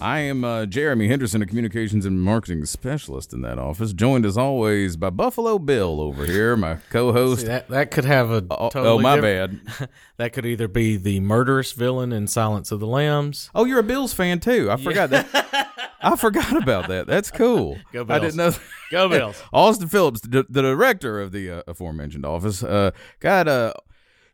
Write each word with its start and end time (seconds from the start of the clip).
I 0.00 0.20
am 0.20 0.44
uh, 0.44 0.66
Jeremy 0.66 1.08
Henderson, 1.08 1.42
a 1.42 1.46
communications 1.46 2.06
and 2.06 2.22
marketing 2.22 2.64
specialist 2.66 3.32
in 3.32 3.40
that 3.40 3.58
office, 3.58 3.92
joined 3.92 4.24
as 4.24 4.38
always 4.38 4.96
by 4.96 5.10
Buffalo 5.10 5.58
Bill 5.58 6.00
over 6.00 6.24
here, 6.24 6.56
my 6.56 6.76
co 6.90 7.12
host. 7.12 7.40
See, 7.40 7.46
that 7.48 7.68
that 7.68 7.90
could 7.90 8.04
have 8.04 8.30
a 8.30 8.44
Oh, 8.50 8.70
totally 8.70 8.86
oh, 8.86 8.98
my 9.00 9.20
bad. 9.20 9.60
that 10.16 10.32
could 10.32 10.46
either 10.46 10.68
be 10.68 10.96
the 10.96 11.18
murderous 11.18 11.72
villain 11.72 12.12
in 12.12 12.28
Silence 12.28 12.70
of 12.70 12.78
the 12.78 12.86
Lambs. 12.86 13.50
Oh, 13.54 13.64
you're 13.64 13.80
a 13.80 13.84
Bills 13.84 14.14
fan 14.14 14.38
too. 14.38 14.70
I 14.70 14.76
forgot 14.76 15.10
that. 15.10 15.68
I 16.00 16.14
forgot 16.14 16.56
about 16.56 16.88
that. 16.88 17.08
That's 17.08 17.32
cool. 17.32 17.76
Go 17.92 18.02
I 18.02 18.04
Bills. 18.04 18.20
didn't 18.20 18.36
know. 18.36 18.52
Go 18.92 19.08
Bills. 19.08 19.42
Austin 19.52 19.88
Phillips, 19.88 20.20
the, 20.20 20.46
the 20.48 20.62
director 20.62 21.20
of 21.20 21.32
the 21.32 21.50
uh, 21.50 21.62
aforementioned 21.66 22.24
office, 22.24 22.62
uh, 22.62 22.92
got 23.18 23.48
uh, 23.48 23.72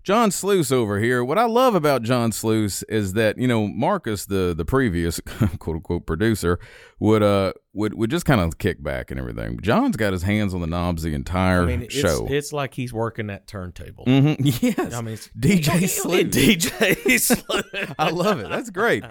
John 0.04 0.30
Sluice 0.30 0.70
over 0.70 1.00
here. 1.00 1.24
What 1.24 1.38
I 1.38 1.46
love 1.46 1.74
about 1.74 2.02
John 2.02 2.30
Sluice 2.30 2.82
is 2.84 3.14
that 3.14 3.38
you 3.38 3.48
know 3.48 3.66
Marcus, 3.66 4.26
the 4.26 4.54
the 4.54 4.64
previous 4.66 5.18
quote 5.58 5.76
unquote 5.76 6.06
producer, 6.06 6.60
would 7.00 7.22
uh 7.22 7.54
would 7.72 7.94
would 7.94 8.10
just 8.10 8.26
kind 8.26 8.40
of 8.42 8.58
kick 8.58 8.82
back 8.82 9.10
and 9.10 9.18
everything. 9.18 9.58
John's 9.62 9.96
got 9.96 10.12
his 10.12 10.22
hands 10.22 10.52
on 10.52 10.60
the 10.60 10.66
knobs 10.66 11.02
the 11.04 11.14
entire 11.14 11.62
I 11.62 11.66
mean, 11.66 11.82
it's, 11.82 11.94
show. 11.94 12.26
it's 12.28 12.52
like 12.52 12.74
he's 12.74 12.92
working 12.92 13.28
that 13.28 13.46
turntable. 13.46 14.04
Mhm. 14.04 14.36
Yes, 14.62 14.92
I 14.92 15.00
mean, 15.00 15.16
DJ 15.16 15.88
Sluice. 15.88 16.24
DJ 16.34 17.18
Sluice. 17.18 17.94
I 17.98 18.10
love 18.10 18.40
it. 18.40 18.50
That's 18.50 18.68
great. 18.70 19.04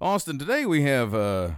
Austin, 0.00 0.38
today 0.38 0.64
we 0.64 0.82
have 0.82 1.14
uh 1.14 1.50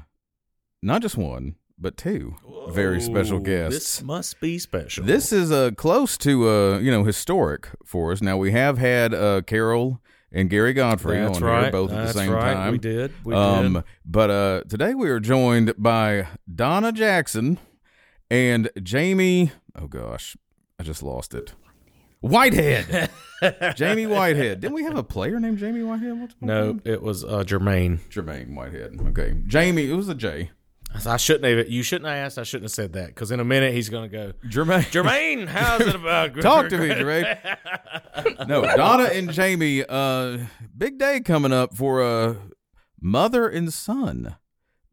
not 0.82 1.00
just 1.00 1.16
one, 1.16 1.54
but 1.80 1.96
two 1.96 2.36
very 2.68 3.00
special 3.00 3.38
guests. 3.38 3.98
This 3.98 4.02
must 4.02 4.40
be 4.40 4.58
special. 4.58 5.04
This 5.04 5.32
is 5.32 5.50
uh 5.50 5.70
close 5.72 6.16
to 6.18 6.48
uh 6.48 6.78
you 6.78 6.90
know 6.90 7.04
historic 7.04 7.68
for 7.84 8.12
us. 8.12 8.20
Now 8.20 8.36
we 8.36 8.52
have 8.52 8.78
had 8.78 9.14
uh 9.14 9.42
Carol 9.42 10.00
and 10.32 10.48
Gary 10.48 10.72
Godfrey 10.72 11.18
That's 11.18 11.38
on 11.38 11.44
right. 11.44 11.62
here 11.64 11.72
both 11.72 11.92
at 11.92 12.08
the 12.08 12.12
same 12.12 12.30
right. 12.30 12.54
time. 12.54 12.72
We 12.72 12.78
did. 12.78 13.12
We 13.24 13.34
um, 13.34 13.74
did. 13.74 13.84
But 14.04 14.30
uh 14.30 14.62
today 14.68 14.94
we 14.94 15.08
are 15.10 15.20
joined 15.20 15.74
by 15.76 16.28
Donna 16.52 16.92
Jackson 16.92 17.58
and 18.30 18.70
Jamie. 18.82 19.52
Oh 19.74 19.86
gosh, 19.86 20.36
I 20.78 20.82
just 20.82 21.02
lost 21.02 21.34
it. 21.34 21.54
Whitehead. 22.20 23.10
Jamie 23.76 24.06
Whitehead. 24.06 24.60
Didn't 24.60 24.74
we 24.74 24.84
have 24.84 24.96
a 24.96 25.02
player 25.02 25.40
named 25.40 25.56
Jamie 25.56 25.82
Whitehead? 25.82 26.34
No, 26.42 26.78
it 26.84 27.02
was 27.02 27.24
uh, 27.24 27.44
Jermaine. 27.44 28.00
Jermaine 28.10 28.54
Whitehead. 28.54 28.98
Okay. 29.08 29.40
Jamie, 29.46 29.90
it 29.90 29.94
was 29.94 30.10
a 30.10 30.14
J. 30.14 30.50
I 31.06 31.16
shouldn't 31.16 31.44
have. 31.44 31.68
You 31.68 31.82
shouldn't 31.82 32.08
have 32.08 32.16
asked. 32.16 32.38
I 32.38 32.42
shouldn't 32.42 32.64
have 32.64 32.72
said 32.72 32.92
that 32.94 33.08
because 33.08 33.30
in 33.30 33.40
a 33.40 33.44
minute 33.44 33.74
he's 33.74 33.88
going 33.88 34.10
to 34.10 34.16
go. 34.16 34.32
Jermaine. 34.46 34.82
Jermaine, 34.90 35.46
how's 35.46 35.82
it 35.82 35.94
about? 35.94 36.34
Talk 36.40 36.68
to 36.70 36.78
me, 36.78 36.88
Jermaine. 36.88 38.46
no, 38.48 38.62
Donna 38.62 39.04
and 39.04 39.32
Jamie, 39.32 39.84
uh, 39.88 40.38
big 40.76 40.98
day 40.98 41.20
coming 41.20 41.52
up 41.52 41.74
for 41.76 42.02
uh, 42.02 42.34
mother 43.00 43.48
and 43.48 43.72
son. 43.72 44.36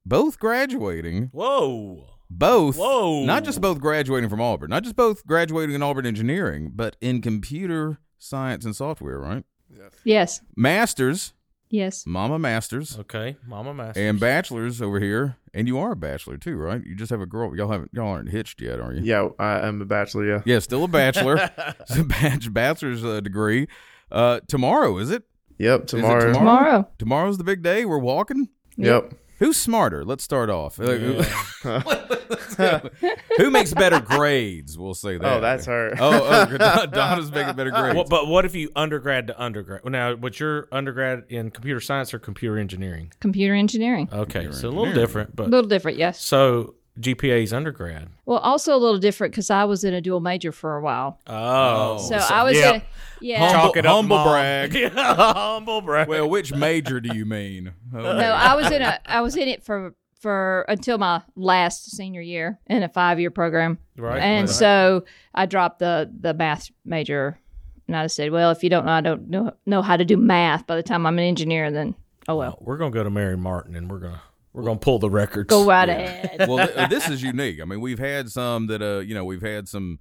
Both 0.05 0.39
graduating. 0.39 1.29
Whoa. 1.33 2.07
Both. 2.29 2.77
Whoa. 2.77 3.25
Not 3.25 3.43
just 3.43 3.61
both 3.61 3.79
graduating 3.79 4.29
from 4.29 4.41
Auburn, 4.41 4.69
not 4.69 4.83
just 4.83 4.95
both 4.95 5.25
graduating 5.25 5.75
in 5.75 5.83
Auburn 5.83 6.05
engineering, 6.05 6.71
but 6.75 6.95
in 7.01 7.21
computer 7.21 7.99
science 8.17 8.65
and 8.65 8.75
software, 8.75 9.19
right? 9.19 9.43
Yes. 9.69 9.91
Yes. 10.03 10.41
Masters, 10.55 11.33
Yes. 11.69 12.05
Mama 12.05 12.39
Masters, 12.39 12.97
Okay, 12.99 13.35
Mama 13.45 13.73
Masters. 13.73 14.01
and 14.01 14.19
bachelors 14.19 14.81
over 14.81 14.99
here. 14.99 15.35
And 15.53 15.67
you 15.67 15.79
are 15.79 15.91
a 15.93 15.95
bachelor 15.95 16.37
too, 16.37 16.55
right? 16.55 16.81
You 16.85 16.95
just 16.95 17.09
have 17.09 17.19
a 17.19 17.25
girl. 17.25 17.55
Y'all 17.57 17.71
haven't, 17.71 17.89
y'all 17.93 18.07
aren't 18.09 18.29
hitched 18.29 18.61
yet, 18.61 18.79
are 18.79 18.93
you? 18.93 19.01
Yeah, 19.03 19.29
I 19.39 19.67
am 19.67 19.81
a 19.81 19.85
bachelor. 19.85 20.25
Yeah. 20.25 20.41
Yeah, 20.45 20.59
still 20.59 20.83
a 20.83 20.87
bachelor. 20.87 21.49
it's 21.79 21.97
a 21.97 22.03
bach- 22.03 22.53
bachelor's 22.53 23.03
uh, 23.03 23.19
degree. 23.21 23.67
Uh, 24.11 24.39
tomorrow, 24.47 24.97
is 24.99 25.09
it? 25.09 25.23
Yep. 25.57 25.81
it 25.81 25.87
Tomorrow. 25.87 26.19
tomorrow? 26.19 26.33
Tomorrow. 26.37 26.87
Tomorrow's 26.99 27.37
the 27.39 27.43
big 27.43 27.63
day. 27.63 27.83
We're 27.85 27.97
walking. 27.97 28.49
Yep. 28.77 29.13
Who's 29.39 29.57
smarter? 29.57 30.03
Let's 30.03 30.23
start 30.23 30.49
off. 30.49 30.79
Uh, 30.79 30.97
Who 33.37 33.51
makes 33.51 33.73
better 33.73 33.99
grades? 33.99 34.77
We'll 34.77 34.93
say 34.95 35.17
that. 35.17 35.25
Oh, 35.37 35.39
that's 35.41 35.65
her. 35.65 35.93
Oh, 35.99 36.47
oh 36.59 36.85
Donna's 36.91 37.31
making 37.31 37.55
better 37.55 37.69
grades. 37.75 37.95
Well, 37.95 38.05
but 38.09 38.27
what 38.27 38.45
if 38.45 38.55
you 38.55 38.71
undergrad 38.75 39.27
to 39.27 39.39
undergrad? 39.41 39.81
Well, 39.83 39.91
now, 39.91 40.15
what's 40.15 40.39
your 40.39 40.67
undergrad 40.71 41.25
in 41.29 41.51
computer 41.51 41.79
science 41.79 42.13
or 42.13 42.19
computer 42.19 42.57
engineering? 42.57 43.13
Computer 43.19 43.53
engineering. 43.53 44.09
Okay, 44.11 44.51
so 44.51 44.67
a 44.67 44.69
little 44.69 44.85
engineering. 44.87 44.95
different, 45.07 45.39
A 45.39 45.43
little 45.43 45.69
different, 45.69 45.97
yes. 45.97 46.19
so 46.21 46.75
GPA's 46.99 47.53
undergrad. 47.53 48.09
Well, 48.25 48.39
also 48.39 48.75
a 48.75 48.77
little 48.77 48.97
different 48.99 49.31
because 49.33 49.49
I 49.49 49.65
was 49.65 49.83
in 49.83 49.93
a 49.93 50.01
dual 50.01 50.19
major 50.19 50.51
for 50.51 50.75
a 50.77 50.81
while. 50.81 51.19
Oh, 51.27 51.97
So, 51.99 52.15
I 52.17 52.43
was 52.43 52.57
yeah. 52.57 52.73
in, 52.75 52.81
yeah. 53.21 53.51
Humble- 53.51 53.73
it 53.75 53.85
up, 53.85 53.95
humble 53.95 54.23
brag. 54.23 54.91
Humble 54.95 55.81
brag. 55.81 56.07
well, 56.07 56.29
which 56.29 56.53
major 56.53 56.99
do 56.99 57.15
you 57.15 57.25
mean? 57.25 57.73
Oh, 57.93 57.97
No, 58.17 58.31
I 58.31 58.55
was 58.55 58.71
in 58.71 58.81
a 58.81 58.99
I 59.05 59.21
was 59.21 59.35
in 59.35 59.47
it 59.47 59.63
for 59.63 59.93
for 60.21 60.65
until 60.67 60.97
my 60.97 61.21
last 61.35 61.91
senior 61.95 62.21
year 62.21 62.59
in 62.67 62.81
a 62.83 62.89
five 62.89 63.19
year 63.19 63.29
program. 63.31 63.77
Right, 63.97 64.19
And 64.19 64.47
right. 64.47 64.55
so 64.55 65.05
I 65.33 65.45
dropped 65.45 65.79
the 65.79 66.11
the 66.19 66.33
math 66.33 66.69
major 66.85 67.39
and 67.87 67.95
I 67.95 68.07
said, 68.07 68.31
Well, 68.31 68.51
if 68.51 68.63
you 68.63 68.69
don't 68.69 68.85
know 68.85 68.91
I 68.91 69.01
don't 69.01 69.29
know 69.29 69.53
know 69.65 69.81
how 69.83 69.95
to 69.97 70.03
do 70.05 70.17
math 70.17 70.65
by 70.67 70.75
the 70.75 70.83
time 70.83 71.05
I'm 71.05 71.17
an 71.19 71.25
engineer, 71.25 71.69
then 71.71 71.93
oh 72.27 72.35
well. 72.35 72.57
we're 72.61 72.77
gonna 72.77 72.91
go 72.91 73.03
to 73.03 73.09
Mary 73.11 73.37
Martin 73.37 73.75
and 73.75 73.89
we're 73.91 73.99
gonna 73.99 74.21
we're 74.57 74.63
gonna 74.63 74.79
pull 74.79 74.99
the 74.99 75.09
records. 75.09 75.47
Go 75.49 75.65
right 75.65 75.87
ahead. 75.87 76.47
well, 76.49 76.67
th- 76.67 76.89
this 76.89 77.07
is 77.09 77.21
unique. 77.21 77.61
I 77.61 77.65
mean, 77.65 77.79
we've 77.79 77.99
had 77.99 78.29
some 78.29 78.67
that, 78.67 78.81
uh, 78.81 78.99
you 78.99 79.13
know, 79.13 79.23
we've 79.23 79.41
had 79.41 79.67
some, 79.69 79.99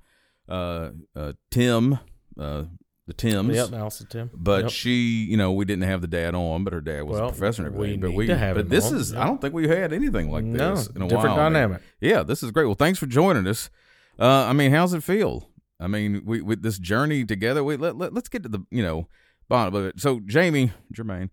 uh, 0.48 0.90
uh, 1.14 1.32
Tim, 1.50 1.98
uh, 2.40 2.64
the 3.06 3.12
Tims. 3.12 3.54
Yep, 3.54 3.72
Allison 3.74 4.06
Tim. 4.08 4.30
But 4.34 4.62
Yep. 4.64 4.70
she, 4.72 5.24
you 5.30 5.36
know, 5.36 5.52
we 5.52 5.64
didn't 5.64 5.84
have 5.84 6.00
the 6.00 6.06
dad 6.08 6.34
on, 6.34 6.64
but 6.64 6.72
her 6.72 6.80
dad 6.80 7.02
was 7.04 7.20
Well, 7.20 7.28
a 7.28 7.32
professor 7.32 7.64
and 7.66 7.74
everything. 7.74 7.96
we 8.00 8.00
but 8.00 8.08
need 8.10 8.16
we, 8.16 8.26
to 8.26 8.36
have 8.36 8.56
but 8.56 8.62
him 8.64 8.68
this 8.70 8.86
on, 8.90 8.96
is, 8.96 9.12
yeah. 9.12 9.22
I 9.22 9.26
don't 9.26 9.40
think 9.40 9.54
we 9.54 9.68
had 9.68 9.92
anything 9.92 10.30
like 10.30 10.44
No, 10.44 10.74
this 10.74 10.86
in 10.88 11.02
a 11.02 11.06
different 11.08 11.36
while. 11.36 11.40
I 11.40 11.44
mean, 11.50 11.52
dynamic. 11.52 11.82
yeah, 12.00 12.22
this 12.24 12.42
is 12.42 12.50
great. 12.50 12.64
Well, 12.64 12.74
thanks 12.74 12.98
for 12.98 13.06
joining 13.06 13.46
us. 13.46 13.70
Uh, 14.18 14.24
I 14.46 14.52
mean, 14.54 14.72
how's 14.72 14.92
it 14.94 15.02
feel? 15.04 15.50
I 15.78 15.86
mean, 15.88 16.22
we 16.24 16.40
with 16.40 16.62
this 16.62 16.78
journey 16.78 17.24
together. 17.26 17.62
We 17.62 17.76
let, 17.76 17.96
let 17.98 18.14
let's 18.14 18.28
get 18.30 18.42
to 18.44 18.48
the 18.48 18.60
you 18.70 18.82
know 18.82 19.06
bottom 19.48 19.74
of 19.74 19.84
it. 19.86 20.00
So, 20.00 20.20
Jamie, 20.26 20.72
Jermaine, 20.92 21.30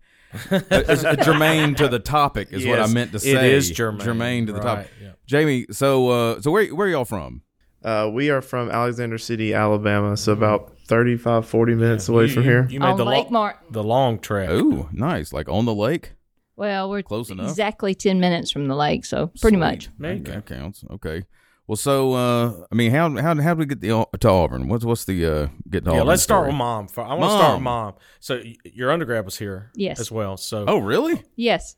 uh, 0.50 0.60
uh, 0.70 1.16
germane 1.16 1.74
to 1.76 1.88
the 1.88 1.98
topic 2.00 2.48
is 2.52 2.66
what 2.66 2.80
I 2.80 2.86
meant 2.86 3.12
to 3.12 3.18
say. 3.20 3.52
is 3.52 3.70
germane. 3.70 4.04
germane 4.04 4.46
to 4.46 4.52
the 4.52 4.58
Right, 4.60 4.76
topic. 4.76 4.90
yeah. 5.02 5.10
Jamie, 5.26 5.66
so 5.70 6.08
uh, 6.08 6.40
so 6.40 6.50
where 6.50 6.66
where 6.74 6.88
y'all 6.88 7.04
from? 7.04 7.42
Uh, 7.84 8.10
we 8.12 8.30
are 8.30 8.40
from 8.40 8.70
Alexander 8.70 9.18
City, 9.18 9.52
Alabama, 9.52 10.16
so 10.16 10.32
about 10.32 10.72
35, 10.86 11.46
40 11.46 11.74
minutes 11.74 12.08
away 12.08 12.24
You- 12.24 12.28
from 12.30 12.42
you- 12.44 12.48
here. 12.50 12.66
You 12.70 12.80
made 12.80 12.86
On 12.86 12.96
the 12.96 13.04
Lake 13.04 13.24
lo- 13.26 13.30
Martin. 13.30 13.60
the 13.70 13.82
long 13.84 14.18
trek. 14.18 14.48
Ooh, 14.50 14.88
nice. 14.92 15.32
Like 15.34 15.48
on 15.50 15.66
the 15.66 15.74
lake. 15.74 16.12
Well, 16.56 16.88
we're 16.88 17.02
Close 17.02 17.30
enough. 17.30 17.48
exactly 17.50 17.94
ten 17.94 18.20
minutes 18.20 18.50
from 18.52 18.68
the 18.68 18.76
lake, 18.76 19.04
so 19.04 19.30
pretty 19.40 19.56
much. 19.56 19.88
There 19.98 20.12
Okay, 20.12 20.22
that 20.30 20.46
counts. 20.46 20.84
Okay. 20.92 21.24
Well, 21.66 21.76
so 21.76 22.12
uh, 22.12 22.66
I 22.70 22.74
mean, 22.74 22.90
how 22.90 23.08
how 23.16 23.34
how 23.40 23.54
do 23.54 23.58
we 23.60 23.66
get 23.66 23.80
the 23.80 24.06
to 24.20 24.28
Auburn? 24.28 24.68
What's 24.68 24.84
what's 24.84 25.04
the 25.06 25.24
uh, 25.24 25.46
get 25.70 25.84
to 25.84 25.90
Auburn? 25.90 25.94
Yeah, 25.94 26.00
Auburn? 26.00 26.06
let's 26.08 26.22
start 26.22 26.40
story? 26.40 26.48
with 26.48 26.56
mom. 26.58 26.88
I 26.98 27.14
want 27.14 27.22
to 27.22 27.36
start 27.38 27.54
with 27.54 27.62
mom. 27.62 27.94
So 28.20 28.36
y- 28.36 28.54
your 28.64 28.90
undergrad 28.92 29.24
was 29.24 29.38
here, 29.38 29.70
Yes. 29.74 29.98
as 29.98 30.12
well. 30.12 30.36
So 30.36 30.64
Oh, 30.68 30.78
really? 30.78 31.22
Yes. 31.36 31.76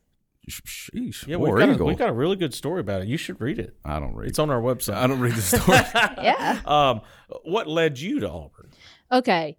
Sheesh. 0.49 1.27
yeah, 1.27 1.35
War 1.35 1.55
we've 1.55 1.67
got, 1.67 1.79
a, 1.81 1.83
we've 1.83 1.97
got 1.97 2.09
a 2.09 2.13
really 2.13 2.37
good 2.37 2.53
story 2.53 2.79
about 2.79 3.01
it. 3.01 3.07
You 3.09 3.17
should 3.17 3.39
read 3.41 3.59
it. 3.59 3.75
I 3.83 3.99
don't 3.99 4.15
read. 4.15 4.29
It's 4.29 4.39
on 4.39 4.49
our 4.49 4.61
website. 4.61 4.95
I 4.95 5.05
don't 5.07 5.19
read 5.19 5.33
the 5.33 5.41
story. 5.41 5.77
Yeah. 6.23 6.59
Um, 6.65 7.01
what 7.43 7.67
led 7.67 7.99
you 7.99 8.21
to 8.21 8.29
Auburn? 8.29 8.69
Okay. 9.11 9.57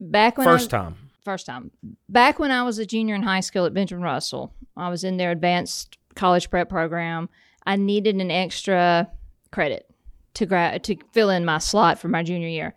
Back 0.00 0.36
when 0.36 0.44
First 0.46 0.74
I, 0.74 0.78
time. 0.78 0.96
first 1.24 1.46
time. 1.46 1.70
Back 2.08 2.38
when 2.40 2.50
I 2.50 2.62
was 2.64 2.78
a 2.78 2.86
junior 2.86 3.14
in 3.14 3.22
high 3.22 3.40
school 3.40 3.66
at 3.66 3.74
Benjamin 3.74 4.02
Russell, 4.02 4.52
I 4.76 4.88
was 4.90 5.04
in 5.04 5.16
their 5.16 5.30
advanced 5.30 5.96
college 6.16 6.50
prep 6.50 6.68
program. 6.68 7.28
I 7.64 7.76
needed 7.76 8.16
an 8.16 8.30
extra 8.32 9.08
credit 9.56 9.88
to 10.34 10.44
gra- 10.44 10.78
to 10.78 10.94
fill 11.12 11.30
in 11.30 11.42
my 11.42 11.56
slot 11.56 11.98
for 11.98 12.08
my 12.08 12.22
junior 12.22 12.46
year. 12.46 12.74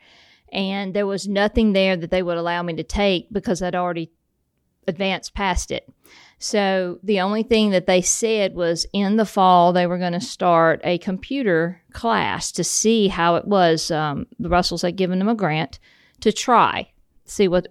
And 0.53 0.93
there 0.93 1.05
was 1.05 1.27
nothing 1.27 1.73
there 1.73 1.97
that 1.97 2.09
they 2.09 2.23
would 2.23 2.37
allow 2.37 2.63
me 2.63 2.73
to 2.75 2.83
take 2.83 3.27
because 3.33 3.61
I'd 3.61 3.75
already 3.75 4.09
advanced 4.87 5.33
past 5.33 5.71
it. 5.71 5.91
So 6.37 6.97
the 7.03 7.19
only 7.19 7.43
thing 7.43 7.71
that 7.71 7.85
they 7.85 8.01
said 8.01 8.55
was 8.55 8.85
in 8.93 9.17
the 9.17 9.25
fall 9.25 9.73
they 9.73 9.87
were 9.87 9.97
going 9.97 10.13
to 10.13 10.21
start 10.21 10.79
a 10.85 10.99
computer 10.99 11.81
class 11.91 12.49
to 12.53 12.63
see 12.63 13.09
how 13.09 13.35
it 13.35 13.45
was. 13.45 13.91
Um, 13.91 14.25
the 14.39 14.47
Russells 14.47 14.83
had 14.83 14.95
given 14.95 15.19
them 15.19 15.27
a 15.27 15.35
grant 15.35 15.79
to 16.21 16.31
try, 16.31 16.89
see 17.25 17.49
what 17.49 17.67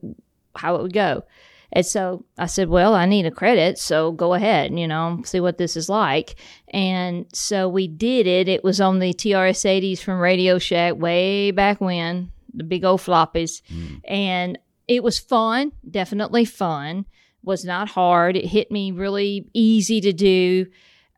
how 0.54 0.76
it 0.76 0.82
would 0.82 0.92
go. 0.92 1.24
And 1.72 1.84
so 1.84 2.24
I 2.38 2.46
said, 2.46 2.68
Well, 2.68 2.94
I 2.94 3.06
need 3.06 3.26
a 3.26 3.30
credit, 3.30 3.78
so 3.78 4.12
go 4.12 4.34
ahead, 4.34 4.78
you 4.78 4.88
know, 4.88 5.22
see 5.24 5.40
what 5.40 5.58
this 5.58 5.76
is 5.76 5.88
like. 5.88 6.36
And 6.68 7.26
so 7.32 7.68
we 7.68 7.88
did 7.88 8.26
it. 8.26 8.48
It 8.48 8.64
was 8.64 8.80
on 8.80 8.98
the 8.98 9.12
TRS 9.12 9.64
80s 9.64 9.98
from 10.00 10.18
Radio 10.18 10.58
Shack 10.58 10.96
way 10.96 11.50
back 11.50 11.80
when, 11.80 12.32
the 12.54 12.64
big 12.64 12.84
old 12.84 13.00
floppies. 13.00 13.60
And 14.04 14.58
it 14.86 15.02
was 15.02 15.18
fun, 15.18 15.72
definitely 15.88 16.44
fun. 16.44 17.04
Was 17.42 17.64
not 17.64 17.88
hard. 17.90 18.36
It 18.36 18.46
hit 18.46 18.70
me 18.70 18.90
really 18.90 19.48
easy 19.54 20.00
to 20.00 20.12
do. 20.12 20.66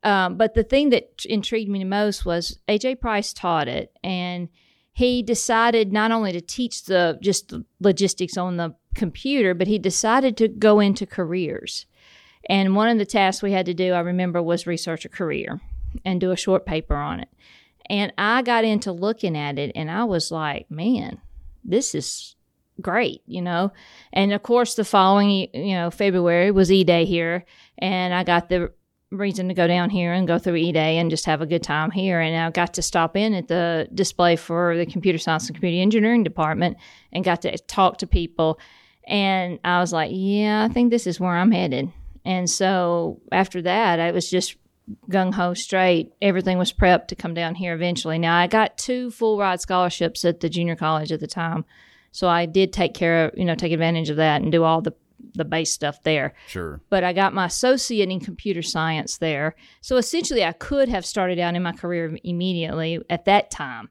Um, 0.02 0.36
but 0.36 0.54
the 0.54 0.62
thing 0.62 0.90
that 0.90 1.24
intrigued 1.24 1.70
me 1.70 1.78
the 1.78 1.84
most 1.84 2.24
was 2.24 2.58
AJ 2.68 3.00
Price 3.00 3.32
taught 3.32 3.68
it, 3.68 3.92
and 4.02 4.48
he 4.92 5.22
decided 5.22 5.92
not 5.92 6.10
only 6.10 6.32
to 6.32 6.40
teach 6.40 6.84
the 6.84 7.18
just 7.22 7.48
the 7.48 7.64
logistics 7.80 8.36
on 8.36 8.56
the 8.56 8.74
computer, 8.94 9.54
but 9.54 9.66
he 9.66 9.78
decided 9.78 10.36
to 10.36 10.48
go 10.48 10.80
into 10.80 11.06
careers. 11.06 11.86
And 12.48 12.74
one 12.74 12.88
of 12.88 12.98
the 12.98 13.06
tasks 13.06 13.42
we 13.42 13.52
had 13.52 13.66
to 13.66 13.74
do, 13.74 13.92
I 13.92 14.00
remember, 14.00 14.42
was 14.42 14.66
research 14.66 15.04
a 15.04 15.08
career 15.08 15.60
and 16.04 16.20
do 16.20 16.30
a 16.30 16.36
short 16.36 16.66
paper 16.66 16.96
on 16.96 17.20
it. 17.20 17.28
And 17.88 18.12
I 18.16 18.42
got 18.42 18.64
into 18.64 18.92
looking 18.92 19.36
at 19.36 19.58
it, 19.58 19.72
and 19.74 19.90
I 19.90 20.04
was 20.04 20.30
like, 20.30 20.70
man, 20.70 21.18
this 21.64 21.94
is 21.94 22.36
great, 22.80 23.22
you 23.26 23.42
know. 23.42 23.72
And 24.12 24.32
of 24.32 24.42
course, 24.42 24.74
the 24.74 24.84
following, 24.84 25.48
you 25.52 25.74
know, 25.74 25.90
February 25.90 26.50
was 26.50 26.70
E 26.70 26.84
Day 26.84 27.04
here, 27.04 27.44
and 27.78 28.14
I 28.14 28.24
got 28.24 28.48
the 28.48 28.72
reason 29.10 29.48
to 29.48 29.54
go 29.54 29.66
down 29.66 29.90
here 29.90 30.12
and 30.12 30.26
go 30.28 30.38
through 30.38 30.56
E 30.56 30.72
Day 30.72 30.98
and 30.98 31.10
just 31.10 31.24
have 31.26 31.40
a 31.40 31.46
good 31.46 31.62
time 31.62 31.90
here. 31.90 32.20
And 32.20 32.36
I 32.36 32.50
got 32.50 32.74
to 32.74 32.82
stop 32.82 33.16
in 33.16 33.34
at 33.34 33.48
the 33.48 33.88
display 33.92 34.36
for 34.36 34.76
the 34.76 34.86
computer 34.86 35.18
science 35.18 35.48
and 35.48 35.56
computer 35.56 35.80
engineering 35.80 36.22
department 36.22 36.76
and 37.12 37.24
got 37.24 37.42
to 37.42 37.58
talk 37.58 37.98
to 37.98 38.06
people. 38.06 38.60
And 39.06 39.58
I 39.64 39.80
was 39.80 39.92
like, 39.92 40.10
yeah, 40.12 40.64
I 40.64 40.72
think 40.72 40.90
this 40.90 41.06
is 41.06 41.18
where 41.18 41.32
I'm 41.32 41.50
headed. 41.50 41.92
And 42.24 42.48
so 42.48 43.20
after 43.32 43.62
that, 43.62 43.98
I 43.98 44.12
was 44.12 44.30
just 44.30 44.56
gung 45.08 45.34
ho 45.34 45.54
straight. 45.54 46.12
Everything 46.22 46.58
was 46.58 46.72
prepped 46.72 47.08
to 47.08 47.16
come 47.16 47.34
down 47.34 47.54
here 47.54 47.74
eventually. 47.74 48.18
Now, 48.18 48.36
I 48.36 48.46
got 48.46 48.78
two 48.78 49.10
full 49.10 49.38
ride 49.38 49.60
scholarships 49.60 50.24
at 50.24 50.40
the 50.40 50.48
junior 50.48 50.76
college 50.76 51.10
at 51.12 51.20
the 51.20 51.26
time. 51.26 51.64
So 52.12 52.28
I 52.28 52.46
did 52.46 52.72
take 52.72 52.94
care 52.94 53.26
of, 53.26 53.38
you 53.38 53.44
know, 53.44 53.54
take 53.54 53.72
advantage 53.72 54.10
of 54.10 54.16
that 54.16 54.42
and 54.42 54.50
do 54.50 54.64
all 54.64 54.80
the, 54.80 54.92
the 55.34 55.44
base 55.44 55.72
stuff 55.72 56.02
there. 56.02 56.34
Sure. 56.48 56.80
But 56.90 57.04
I 57.04 57.12
got 57.12 57.34
my 57.34 57.46
associate 57.46 58.08
in 58.08 58.20
computer 58.20 58.62
science 58.62 59.18
there. 59.18 59.54
So 59.80 59.96
essentially, 59.96 60.44
I 60.44 60.52
could 60.52 60.88
have 60.88 61.04
started 61.06 61.38
out 61.38 61.54
in 61.54 61.62
my 61.62 61.72
career 61.72 62.16
immediately 62.24 63.00
at 63.08 63.24
that 63.26 63.50
time. 63.50 63.90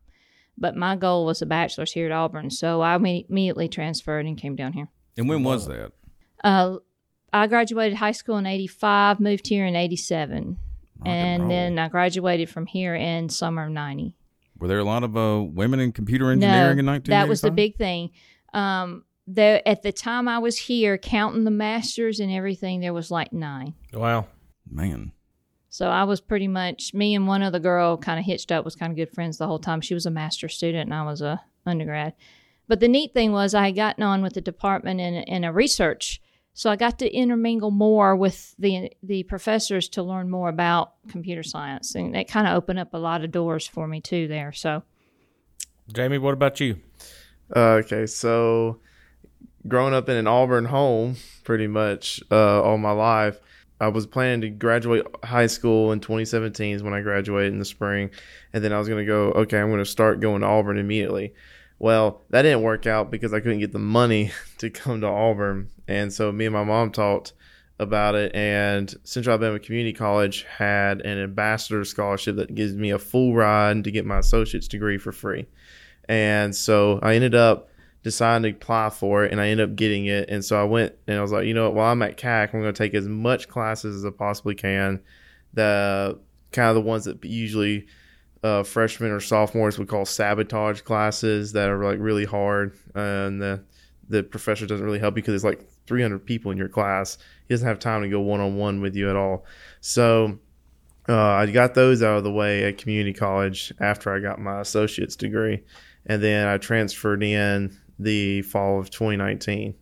But 0.57 0.75
my 0.75 0.95
goal 0.95 1.25
was 1.25 1.41
a 1.41 1.45
bachelor's 1.45 1.93
here 1.93 2.05
at 2.05 2.11
Auburn. 2.11 2.49
So 2.49 2.81
I 2.81 2.95
immediately 2.95 3.69
transferred 3.69 4.25
and 4.25 4.37
came 4.37 4.55
down 4.55 4.73
here. 4.73 4.89
And 5.17 5.29
when 5.29 5.43
was 5.43 5.67
that? 5.67 5.93
Uh, 6.43 6.77
I 7.31 7.47
graduated 7.47 7.97
high 7.97 8.11
school 8.11 8.37
in 8.37 8.45
85, 8.45 9.19
moved 9.19 9.47
here 9.47 9.65
in 9.65 9.75
87. 9.75 10.57
and 11.05 11.43
roll. 11.43 11.49
then 11.49 11.79
I 11.79 11.87
graduated 11.87 12.49
from 12.49 12.65
here 12.65 12.95
in 12.95 13.29
summer 13.29 13.65
of 13.65 13.71
90. 13.71 14.15
Were 14.59 14.67
there 14.67 14.79
a 14.79 14.83
lot 14.83 15.03
of 15.03 15.15
uh, 15.15 15.41
women 15.41 15.79
in 15.79 15.93
computer 15.93 16.31
engineering 16.31 16.79
in 16.79 16.85
1985? 16.85 17.09
That 17.09 17.29
was 17.29 17.41
the 17.41 17.51
big 17.51 17.77
thing. 17.77 18.09
Um, 18.53 19.05
there 19.33 19.67
at 19.67 19.83
the 19.83 19.91
time 19.91 20.27
I 20.27 20.39
was 20.39 20.57
here, 20.57 20.97
counting 20.97 21.43
the 21.43 21.51
masters 21.51 22.19
and 22.19 22.31
everything, 22.31 22.79
there 22.79 22.93
was 22.93 23.11
like 23.11 23.31
nine. 23.31 23.75
Wow. 23.93 24.27
Man. 24.69 25.11
So 25.69 25.87
I 25.87 26.03
was 26.03 26.19
pretty 26.19 26.47
much 26.47 26.93
me 26.93 27.13
and 27.13 27.27
one 27.27 27.43
other 27.43 27.59
girl 27.59 27.95
kind 27.95 28.19
of 28.19 28.25
hitched 28.25 28.51
up, 28.51 28.65
was 28.65 28.75
kind 28.75 28.91
of 28.91 28.97
good 28.97 29.13
friends 29.13 29.37
the 29.37 29.47
whole 29.47 29.59
time. 29.59 29.81
She 29.81 29.93
was 29.93 30.05
a 30.05 30.11
master 30.11 30.49
student 30.49 30.89
and 30.89 30.93
I 30.93 31.03
was 31.03 31.21
a 31.21 31.41
undergrad. 31.65 32.13
But 32.67 32.79
the 32.79 32.87
neat 32.87 33.13
thing 33.13 33.31
was 33.31 33.53
I 33.53 33.67
had 33.67 33.75
gotten 33.75 34.03
on 34.03 34.21
with 34.21 34.33
the 34.33 34.41
department 34.41 34.99
in, 34.99 35.15
in 35.15 35.43
a 35.43 35.53
research, 35.53 36.21
so 36.53 36.69
I 36.69 36.75
got 36.75 36.99
to 36.99 37.09
intermingle 37.11 37.71
more 37.71 38.15
with 38.15 38.55
the 38.59 38.91
the 39.01 39.23
professors 39.23 39.89
to 39.89 40.03
learn 40.03 40.29
more 40.29 40.49
about 40.49 40.93
computer 41.07 41.41
science, 41.41 41.95
and 41.95 42.15
it 42.15 42.27
kind 42.27 42.47
of 42.47 42.55
opened 42.55 42.79
up 42.79 42.93
a 42.93 42.97
lot 42.97 43.23
of 43.23 43.31
doors 43.31 43.65
for 43.65 43.87
me 43.87 44.01
too 44.01 44.27
there. 44.27 44.51
So 44.51 44.83
Jamie, 45.91 46.17
what 46.17 46.33
about 46.33 46.59
you? 46.59 46.79
Uh, 47.55 47.81
okay, 47.81 48.05
so 48.05 48.81
growing 49.67 49.93
up 49.93 50.09
in 50.09 50.17
an 50.17 50.27
Auburn 50.27 50.65
home, 50.65 51.15
pretty 51.43 51.67
much 51.67 52.21
uh, 52.31 52.61
all 52.61 52.77
my 52.77 52.91
life, 52.91 53.39
I 53.81 53.87
was 53.87 54.05
planning 54.05 54.41
to 54.41 54.49
graduate 54.49 55.05
high 55.23 55.47
school 55.47 55.91
in 55.91 55.99
2017 56.01 56.75
is 56.75 56.83
when 56.83 56.93
I 56.93 57.01
graduated 57.01 57.53
in 57.53 57.59
the 57.59 57.65
spring, 57.65 58.09
and 58.51 58.63
then 58.63 58.73
I 58.73 58.77
was 58.77 58.89
going 58.89 58.99
to 58.99 59.05
go. 59.05 59.31
Okay, 59.31 59.59
I'm 59.59 59.69
going 59.69 59.79
to 59.79 59.85
start 59.85 60.19
going 60.19 60.41
to 60.41 60.47
Auburn 60.47 60.77
immediately. 60.77 61.33
Well, 61.77 62.21
that 62.29 62.41
didn't 62.41 62.61
work 62.61 62.87
out 62.87 63.09
because 63.09 63.33
I 63.33 63.39
couldn't 63.39 63.59
get 63.59 63.71
the 63.71 63.79
money 63.79 64.31
to 64.57 64.69
come 64.69 65.01
to 65.01 65.07
Auburn, 65.07 65.69
and 65.87 66.11
so 66.11 66.31
me 66.31 66.45
and 66.45 66.53
my 66.53 66.63
mom 66.63 66.91
talked 66.91 67.33
about 67.79 68.15
it. 68.15 68.35
And 68.35 68.93
Central 69.05 69.33
Alabama 69.33 69.59
Community 69.59 69.93
College 69.93 70.43
had 70.43 70.99
an 71.01 71.17
ambassador 71.17 71.85
scholarship 71.85 72.35
that 72.35 72.53
gives 72.53 72.75
me 72.75 72.89
a 72.91 72.99
full 72.99 73.33
ride 73.33 73.85
to 73.85 73.91
get 73.91 74.05
my 74.05 74.19
associate's 74.19 74.67
degree 74.67 74.97
for 74.97 75.13
free. 75.13 75.45
And 76.09 76.53
so 76.53 76.99
I 77.01 77.15
ended 77.15 77.35
up 77.35 77.68
deciding 78.03 78.43
to 78.43 78.57
apply 78.57 78.89
for 78.89 79.25
it 79.25 79.31
and 79.31 79.41
I 79.41 79.49
ended 79.49 79.69
up 79.69 79.75
getting 79.75 80.05
it. 80.05 80.29
And 80.29 80.43
so 80.43 80.59
I 80.59 80.63
went 80.63 80.95
and 81.07 81.17
I 81.17 81.21
was 81.21 81.31
like, 81.31 81.45
you 81.45 81.53
know 81.53 81.65
what, 81.65 81.75
while 81.75 81.91
I'm 81.91 82.01
at 82.01 82.17
CAC, 82.17 82.53
I'm 82.53 82.61
going 82.61 82.73
to 82.73 82.77
take 82.77 82.93
as 82.93 83.07
much 83.07 83.49
classes 83.49 83.97
as 83.97 84.05
I 84.05 84.15
possibly 84.15 84.55
can. 84.55 85.01
The 85.53 86.19
kind 86.51 86.69
of 86.69 86.75
the 86.75 86.81
ones 86.81 87.05
that 87.05 87.23
usually 87.25 87.87
uh, 88.43 88.63
freshmen 88.63 89.11
or 89.11 89.19
sophomores 89.19 89.77
would 89.77 89.89
call 89.89 90.05
sabotage 90.05 90.81
classes 90.81 91.51
that 91.53 91.69
are 91.69 91.83
like 91.83 91.99
really 91.99 92.25
hard. 92.25 92.77
and 92.95 93.41
the, 93.41 93.63
the 94.07 94.23
professor 94.23 94.65
doesn't 94.65 94.85
really 94.85 94.99
help 94.99 95.13
you 95.15 95.21
because 95.21 95.35
it's 95.35 95.43
like 95.43 95.69
300 95.85 96.25
people 96.25 96.51
in 96.51 96.57
your 96.57 96.69
class. 96.69 97.17
He 97.47 97.53
doesn't 97.53 97.67
have 97.67 97.79
time 97.79 98.01
to 98.01 98.09
go 98.09 98.21
one 98.21 98.39
on 98.39 98.55
one 98.55 98.81
with 98.81 98.95
you 98.95 99.09
at 99.09 99.15
all. 99.15 99.45
So 99.81 100.39
uh, 101.09 101.17
I 101.17 101.47
got 101.47 101.73
those 101.73 102.01
out 102.01 102.17
of 102.17 102.23
the 102.23 102.31
way 102.31 102.63
at 102.63 102.77
community 102.77 103.13
college 103.13 103.73
after 103.79 104.13
I 104.13 104.19
got 104.19 104.39
my 104.39 104.61
associate's 104.61 105.15
degree, 105.15 105.63
and 106.05 106.21
then 106.21 106.47
I 106.47 106.57
transferred 106.57 107.23
in 107.23 107.75
the 107.99 108.41
fall 108.43 108.79
of 108.79 108.89
2019, 108.89 109.75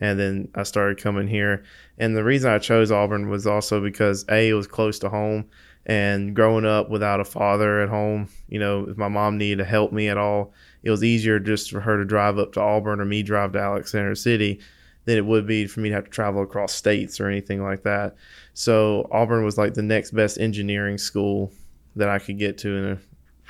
and 0.00 0.18
then 0.18 0.48
I 0.54 0.64
started 0.64 1.02
coming 1.02 1.28
here. 1.28 1.64
And 1.98 2.16
the 2.16 2.24
reason 2.24 2.50
I 2.50 2.58
chose 2.58 2.90
Auburn 2.90 3.28
was 3.28 3.46
also 3.46 3.80
because 3.80 4.24
a 4.28 4.48
it 4.48 4.54
was 4.54 4.66
close 4.66 4.98
to 5.00 5.08
home, 5.08 5.46
and 5.86 6.34
growing 6.36 6.66
up 6.66 6.90
without 6.90 7.20
a 7.20 7.24
father 7.24 7.80
at 7.80 7.88
home, 7.88 8.28
you 8.48 8.58
know, 8.58 8.86
if 8.88 8.96
my 8.96 9.08
mom 9.08 9.38
needed 9.38 9.58
to 9.58 9.64
help 9.64 9.92
me 9.92 10.08
at 10.08 10.18
all, 10.18 10.52
it 10.82 10.90
was 10.90 11.04
easier 11.04 11.38
just 11.38 11.70
for 11.70 11.80
her 11.80 11.96
to 11.96 12.04
drive 12.04 12.38
up 12.38 12.52
to 12.52 12.60
Auburn 12.60 13.00
or 13.00 13.04
me 13.04 13.22
drive 13.22 13.52
to 13.52 13.60
Alexander 13.60 14.14
City 14.14 14.60
than 15.04 15.16
it 15.16 15.24
would 15.24 15.46
be 15.46 15.66
for 15.66 15.80
me 15.80 15.88
to 15.88 15.94
have 15.94 16.04
to 16.04 16.10
travel 16.10 16.42
across 16.42 16.74
states 16.74 17.20
or 17.20 17.28
anything 17.28 17.62
like 17.62 17.82
that. 17.84 18.14
So 18.54 19.08
Auburn 19.10 19.44
was 19.44 19.56
like 19.56 19.74
the 19.74 19.82
next 19.82 20.10
best 20.10 20.38
engineering 20.38 20.98
school 20.98 21.52
that 21.96 22.08
I 22.08 22.18
could 22.18 22.38
get 22.38 22.58
to 22.58 22.76
in 22.76 22.84
a 22.92 22.98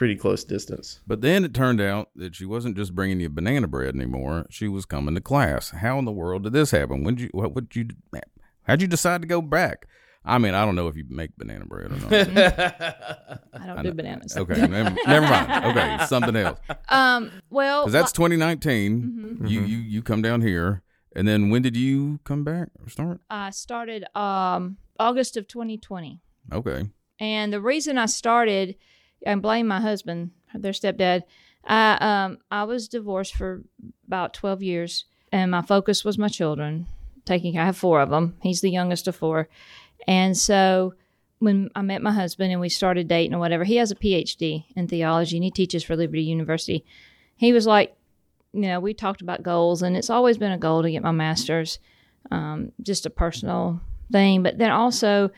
pretty 0.01 0.17
close 0.17 0.45
distance. 0.45 0.99
But 1.07 1.21
then 1.21 1.45
it 1.45 1.53
turned 1.53 1.79
out 1.79 2.09
that 2.17 2.35
she 2.35 2.47
wasn't 2.47 2.75
just 2.75 2.95
bringing 2.95 3.21
you 3.21 3.29
banana 3.29 3.69
bread 3.69 3.95
anymore. 3.95 4.47
She 4.49 4.67
was 4.67 4.87
coming 4.87 5.15
to 5.15 5.21
class. 5.21 5.73
How 5.73 5.99
in 5.99 6.07
the 6.07 6.11
world 6.11 6.45
did 6.45 6.55
this 6.55 6.71
happen? 6.71 7.05
When 7.05 7.17
did 7.17 7.25
you? 7.25 7.29
What 7.33 7.55
would 7.55 7.77
you? 7.77 7.89
How'd 8.63 8.81
you 8.81 8.89
decide 8.89 9.21
to 9.21 9.29
go 9.29 9.43
back? 9.43 9.87
I 10.25 10.39
mean, 10.39 10.55
I 10.55 10.65
don't 10.65 10.75
know 10.75 10.89
if 10.89 10.97
you 10.97 11.05
make 11.11 11.37
banana 11.37 11.67
bread 11.67 11.93
or 11.93 11.97
not. 11.97 12.13
I 13.53 13.67
don't 13.67 13.83
do 13.83 13.93
bananas. 13.93 14.39
okay, 14.39 14.67
never, 14.67 14.97
never 15.07 15.27
mind. 15.27 15.65
Okay, 15.67 16.07
something 16.07 16.35
else. 16.35 16.59
Um. 16.89 17.31
Well, 17.51 17.83
Because 17.83 17.93
that's 17.93 18.13
2019. 18.13 19.43
You 19.45 19.61
you 19.61 19.77
you 19.77 20.03
come 20.03 20.23
down 20.23 20.41
here, 20.41 20.81
and 21.15 21.29
then 21.29 21.51
when 21.51 21.61
did 21.61 21.77
you 21.77 22.21
come 22.25 22.43
back 22.43 22.69
or 22.83 22.89
start? 22.89 23.21
I 23.29 23.51
started 23.51 24.05
um 24.17 24.79
August 24.99 25.37
of 25.37 25.47
2020. 25.47 26.21
Okay. 26.51 26.89
And 27.19 27.53
the 27.53 27.61
reason 27.61 27.99
I 27.99 28.07
started, 28.07 28.77
and 29.25 29.43
blame 29.43 29.67
my 29.67 29.81
husband, 29.81 30.31
their 30.55 30.73
stepdad. 30.73 31.23
I 31.65 31.99
um 32.01 32.39
I 32.51 32.65
was 32.65 32.89
divorced 32.89 33.35
for 33.35 33.63
about 34.07 34.35
twelve 34.35 34.63
years, 34.63 35.05
and 35.31 35.51
my 35.51 35.63
focus 35.63 36.05
was 36.05 36.19
my 36.19 36.29
children. 36.29 36.87
Taking, 37.27 37.59
I 37.59 37.67
have 37.67 37.77
four 37.77 38.01
of 38.01 38.11
them. 38.11 38.37
He's 38.43 38.61
the 38.61 38.71
youngest 38.71 39.07
of 39.07 39.17
four, 39.17 39.49
and 40.09 40.37
so 40.37 40.95
when 41.39 41.71
I 41.75 41.83
met 41.83 42.03
my 42.03 42.13
husband 42.13 42.53
and 42.53 42.61
we 42.61 42.69
started 42.69 43.09
dating 43.09 43.35
or 43.35 43.39
whatever, 43.39 43.65
he 43.65 43.77
has 43.77 43.91
a 43.91 43.97
PhD 43.97 44.65
in 44.77 44.89
theology 44.89 45.37
and 45.37 45.45
he 45.45 45.51
teaches 45.51 45.83
for 45.83 45.97
Liberty 45.97 46.23
University. 46.23 46.85
He 47.37 47.55
was 47.55 47.67
like, 47.67 47.97
you 48.53 48.61
know, 48.61 48.79
we 48.79 48.93
talked 48.93 49.23
about 49.23 49.43
goals, 49.43 49.83
and 49.83 49.97
it's 49.97 50.11
always 50.11 50.39
been 50.39 50.53
a 50.53 50.59
goal 50.59 50.83
to 50.83 50.91
get 50.91 51.03
my 51.03 51.13
master's, 51.13 51.79
um, 52.31 52.73
just 52.83 53.07
a 53.07 53.11
personal 53.11 53.81
thing. 54.13 54.43
But 54.43 54.59
then 54.59 54.71
also, 54.71 55.31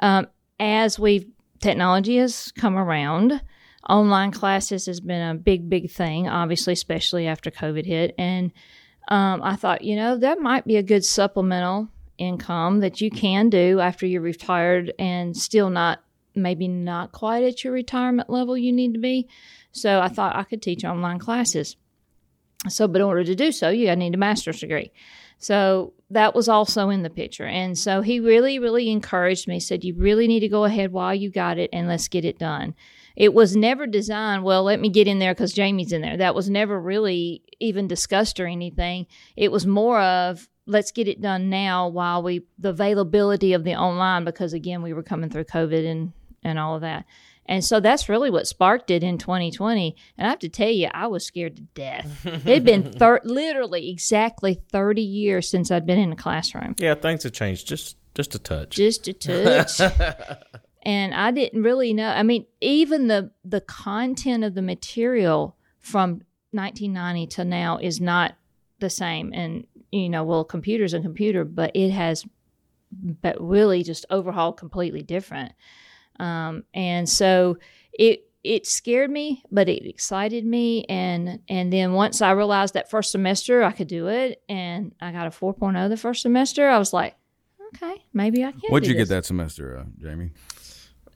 um, 0.00 0.28
as 0.58 0.98
we've 0.98 1.26
technology 1.60 2.16
has 2.16 2.52
come 2.52 2.76
around, 2.76 3.40
online 3.88 4.30
classes 4.30 4.86
has 4.86 5.00
been 5.00 5.22
a 5.22 5.34
big, 5.34 5.68
big 5.68 5.90
thing. 5.90 6.28
Obviously, 6.28 6.72
especially 6.72 7.26
after 7.26 7.50
COVID 7.50 7.86
hit, 7.86 8.14
and 8.18 8.52
um, 9.08 9.42
I 9.42 9.56
thought, 9.56 9.82
you 9.82 9.96
know, 9.96 10.16
that 10.18 10.40
might 10.40 10.66
be 10.66 10.76
a 10.76 10.82
good 10.82 11.04
supplemental 11.04 11.88
income 12.18 12.80
that 12.80 13.00
you 13.00 13.10
can 13.10 13.48
do 13.48 13.80
after 13.80 14.06
you're 14.06 14.20
retired 14.20 14.92
and 14.98 15.36
still 15.36 15.70
not 15.70 16.00
maybe 16.34 16.68
not 16.68 17.12
quite 17.12 17.42
at 17.42 17.64
your 17.64 17.72
retirement 17.72 18.30
level 18.30 18.56
you 18.56 18.72
need 18.72 18.94
to 18.94 19.00
be. 19.00 19.28
So 19.72 20.00
I 20.00 20.08
thought 20.08 20.36
I 20.36 20.44
could 20.44 20.62
teach 20.62 20.84
online 20.84 21.18
classes. 21.18 21.76
So, 22.68 22.86
but 22.86 23.00
in 23.00 23.06
order 23.06 23.24
to 23.24 23.34
do 23.34 23.52
so, 23.52 23.70
you 23.70 23.94
need 23.96 24.14
a 24.14 24.18
master's 24.18 24.60
degree. 24.60 24.92
So 25.38 25.94
that 26.10 26.34
was 26.34 26.48
also 26.48 26.90
in 26.90 27.02
the 27.02 27.10
picture. 27.10 27.46
And 27.46 27.78
so 27.78 28.02
he 28.02 28.18
really, 28.20 28.58
really 28.58 28.90
encouraged 28.90 29.46
me, 29.46 29.60
said, 29.60 29.84
You 29.84 29.94
really 29.94 30.26
need 30.26 30.40
to 30.40 30.48
go 30.48 30.64
ahead 30.64 30.92
while 30.92 31.14
you 31.14 31.30
got 31.30 31.58
it 31.58 31.70
and 31.72 31.88
let's 31.88 32.08
get 32.08 32.24
it 32.24 32.38
done. 32.38 32.74
It 33.16 33.34
was 33.34 33.56
never 33.56 33.86
designed, 33.86 34.44
well, 34.44 34.64
let 34.64 34.80
me 34.80 34.88
get 34.88 35.06
in 35.06 35.18
there 35.18 35.34
because 35.34 35.52
Jamie's 35.52 35.92
in 35.92 36.00
there. 36.00 36.16
That 36.16 36.34
was 36.34 36.48
never 36.48 36.80
really 36.80 37.42
even 37.60 37.86
discussed 37.86 38.40
or 38.40 38.46
anything. 38.46 39.06
It 39.36 39.52
was 39.52 39.66
more 39.66 40.00
of, 40.00 40.48
let's 40.66 40.90
get 40.90 41.08
it 41.08 41.20
done 41.20 41.50
now 41.50 41.88
while 41.88 42.22
we, 42.22 42.46
the 42.58 42.70
availability 42.70 43.52
of 43.52 43.64
the 43.64 43.74
online, 43.74 44.24
because 44.24 44.52
again, 44.52 44.82
we 44.82 44.92
were 44.92 45.02
coming 45.02 45.28
through 45.28 45.44
COVID 45.44 45.86
and, 45.86 46.12
and 46.42 46.58
all 46.58 46.76
of 46.76 46.80
that. 46.82 47.04
And 47.50 47.64
so 47.64 47.80
that's 47.80 48.08
really 48.08 48.30
what 48.30 48.46
sparked 48.46 48.92
it 48.92 49.02
in 49.02 49.18
2020. 49.18 49.96
And 50.16 50.26
I 50.26 50.30
have 50.30 50.38
to 50.38 50.48
tell 50.48 50.70
you, 50.70 50.88
I 50.94 51.08
was 51.08 51.26
scared 51.26 51.56
to 51.56 51.62
death. 51.62 52.24
It'd 52.24 52.64
been 52.64 52.92
thir- 52.98 53.20
literally 53.24 53.90
exactly 53.90 54.62
30 54.70 55.02
years 55.02 55.50
since 55.50 55.70
I'd 55.72 55.84
been 55.84 55.98
in 55.98 56.12
a 56.12 56.16
classroom, 56.16 56.76
Yeah, 56.78 56.94
things 56.94 57.24
have 57.24 57.32
changed 57.32 57.66
just 57.66 57.96
just 58.14 58.34
a 58.36 58.38
touch. 58.38 58.70
just 58.76 59.08
a 59.08 59.12
touch. 59.12 59.80
and 60.82 61.12
I 61.12 61.32
didn't 61.32 61.62
really 61.62 61.92
know. 61.92 62.08
I 62.08 62.22
mean, 62.22 62.46
even 62.60 63.08
the 63.08 63.32
the 63.44 63.60
content 63.60 64.44
of 64.44 64.54
the 64.54 64.62
material 64.62 65.56
from 65.80 66.22
1990 66.52 67.26
to 67.34 67.44
now 67.44 67.78
is 67.78 68.00
not 68.00 68.34
the 68.78 68.90
same. 68.90 69.32
And 69.34 69.66
you 69.90 70.08
know, 70.08 70.22
well, 70.22 70.44
computer's 70.44 70.94
a 70.94 71.00
computer, 71.00 71.44
but 71.44 71.72
it 71.74 71.90
has, 71.90 72.24
but 72.92 73.40
really 73.40 73.82
just 73.82 74.06
overhauled 74.08 74.56
completely 74.56 75.02
different. 75.02 75.52
Um, 76.20 76.64
and 76.74 77.08
so 77.08 77.58
it 77.92 78.24
it 78.42 78.66
scared 78.66 79.10
me, 79.10 79.42
but 79.50 79.68
it 79.68 79.86
excited 79.88 80.44
me. 80.46 80.84
And 80.88 81.40
and 81.48 81.72
then 81.72 81.92
once 81.92 82.22
I 82.22 82.30
realized 82.32 82.74
that 82.74 82.90
first 82.90 83.10
semester 83.12 83.62
I 83.62 83.72
could 83.72 83.88
do 83.88 84.08
it, 84.08 84.42
and 84.48 84.92
I 85.00 85.12
got 85.12 85.26
a 85.26 85.30
4.0 85.30 85.88
the 85.88 85.96
first 85.96 86.22
semester, 86.22 86.68
I 86.68 86.78
was 86.78 86.92
like, 86.92 87.16
okay, 87.74 88.04
maybe 88.12 88.44
I 88.44 88.52
can. 88.52 88.62
What'd 88.68 88.84
do 88.86 88.90
you 88.92 88.96
get 88.96 89.08
that 89.08 89.24
semester, 89.24 89.78
uh, 89.78 89.84
Jamie? 90.00 90.30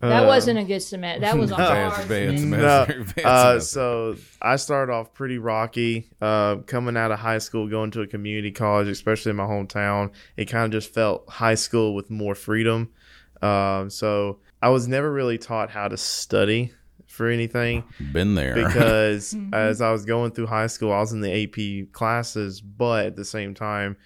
That 0.01 0.25
Uh, 0.25 0.27
wasn't 0.27 0.59
a 0.59 0.65
good 0.65 0.81
semester. 0.83 1.21
That 1.21 1.39
was 1.39 1.51
a 1.51 1.57
Bad, 1.57 1.93
hard. 1.93 2.09
bad 2.09 2.33
No, 2.35 2.37
semester. 2.39 3.05
Bad 3.17 3.25
uh, 3.25 3.61
so 3.61 4.17
I 4.43 4.57
started 4.57 4.93
off 4.93 5.15
pretty 5.15 5.39
rocky. 5.39 6.11
Uh, 6.21 6.57
coming 6.67 6.97
out 6.97 7.11
of 7.11 7.21
high 7.21 7.39
school, 7.39 7.69
going 7.69 7.91
to 7.93 8.03
a 8.03 8.07
community 8.07 8.51
college, 8.51 8.89
especially 8.89 9.31
in 9.31 9.37
my 9.37 9.45
hometown, 9.47 10.11
it 10.37 10.45
kind 10.47 10.67
of 10.67 10.73
just 10.73 10.93
felt 10.93 11.27
high 11.31 11.55
school 11.55 11.95
with 11.95 12.11
more 12.11 12.35
freedom. 12.35 12.91
Um, 13.41 13.89
so 13.89 14.41
I 14.65 14.69
was 14.71 14.89
never 14.89 15.13
really 15.13 15.37
taught 15.37 15.69
how 15.71 15.89
to 15.89 15.97
study 15.99 16.73
for 17.07 17.29
anything 17.29 17.85
Been 18.13 18.35
there. 18.35 18.55
because 18.55 19.37
as 19.53 19.81
I 19.83 19.93
was 19.93 20.05
going 20.07 20.33
through 20.33 20.47
high 20.47 20.69
school, 20.69 20.91
I 20.91 21.01
was 21.01 21.13
in 21.13 21.21
the 21.21 21.45
AP 21.45 21.93
classes, 21.93 22.63
but 22.63 23.05
at 23.07 23.15
the 23.17 23.25
same 23.27 23.53
time, 23.55 23.97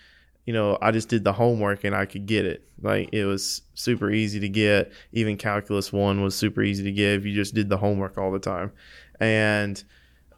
you 0.47 0.53
know, 0.53 0.77
I 0.83 0.91
just 0.91 1.09
did 1.09 1.23
the 1.23 1.33
homework 1.33 1.85
and 1.85 1.95
I 1.95 2.07
could 2.07 2.27
get 2.27 2.45
it. 2.45 2.65
Like 2.83 3.11
it 3.13 3.25
was 3.25 3.63
super 3.75 4.11
easy 4.11 4.41
to 4.41 4.49
get. 4.49 4.93
Even 5.13 5.37
calculus 5.37 5.93
one 5.93 6.23
was 6.23 6.35
super 6.35 6.63
easy 6.63 6.83
to 6.85 6.93
get 6.93 7.15
if 7.21 7.25
you 7.25 7.35
just 7.35 7.55
did 7.55 7.69
the 7.69 7.77
homework 7.77 8.19
all 8.19 8.33
the 8.33 8.39
time. 8.41 8.73
And 9.21 9.83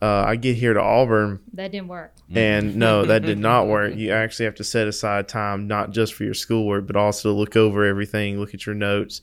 uh, 0.03 0.25
I 0.27 0.37
get 0.37 0.57
here 0.57 0.75
to 0.75 0.81
Auburn, 0.83 1.41
That 1.55 1.73
didn't 1.73 1.89
work. 1.89 2.13
and 2.35 2.77
no, 2.77 3.05
that 3.07 3.23
did 3.23 3.39
not 3.39 3.69
work. 3.69 3.95
You 3.97 4.13
actually 4.13 4.45
have 4.47 4.55
to 4.57 4.65
set 4.65 4.87
aside 4.87 5.29
time 5.29 5.67
not 5.67 5.93
just 5.93 6.13
for 6.15 6.25
your 6.25 6.35
schoolwork, 6.35 6.87
but 6.87 6.97
also 6.97 7.31
to 7.33 7.39
look 7.39 7.57
over 7.57 7.85
everything, 7.85 8.39
look 8.39 8.53
at 8.55 8.67
your 8.67 8.75
notes, 8.75 9.23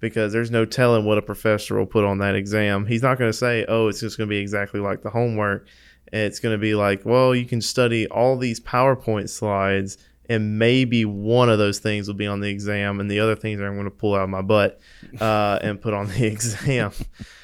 because 0.00 0.32
there's 0.32 0.50
no 0.50 0.64
telling 0.64 1.04
what 1.04 1.18
a 1.18 1.22
professor 1.22 1.76
will 1.76 1.86
put 1.86 2.04
on 2.04 2.18
that 2.18 2.34
exam. 2.34 2.86
He's 2.86 3.02
not 3.02 3.18
going 3.18 3.30
to 3.30 3.36
say, 3.36 3.64
"Oh, 3.68 3.88
it's 3.88 4.00
just 4.00 4.18
going 4.18 4.28
to 4.28 4.30
be 4.30 4.38
exactly 4.38 4.80
like 4.80 5.02
the 5.02 5.10
homework." 5.10 5.66
It's 6.12 6.40
going 6.40 6.54
to 6.54 6.58
be 6.58 6.74
like, 6.74 7.04
"Well, 7.04 7.34
you 7.34 7.44
can 7.44 7.60
study 7.60 8.06
all 8.08 8.36
these 8.36 8.60
PowerPoint 8.60 9.28
slides." 9.28 9.98
And 10.30 10.58
maybe 10.58 11.06
one 11.06 11.48
of 11.48 11.56
those 11.56 11.78
things 11.78 12.06
will 12.06 12.14
be 12.14 12.26
on 12.26 12.40
the 12.40 12.50
exam, 12.50 13.00
and 13.00 13.10
the 13.10 13.20
other 13.20 13.34
things 13.34 13.60
I'm 13.60 13.74
going 13.74 13.84
to 13.84 13.90
pull 13.90 14.14
out 14.14 14.24
of 14.24 14.28
my 14.28 14.42
butt 14.42 14.78
uh, 15.18 15.58
and 15.62 15.80
put 15.80 15.94
on 15.94 16.08
the 16.08 16.26
exam. 16.32 16.92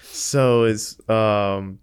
So 0.02 0.64
it's 0.64 0.96
um, 1.08 1.78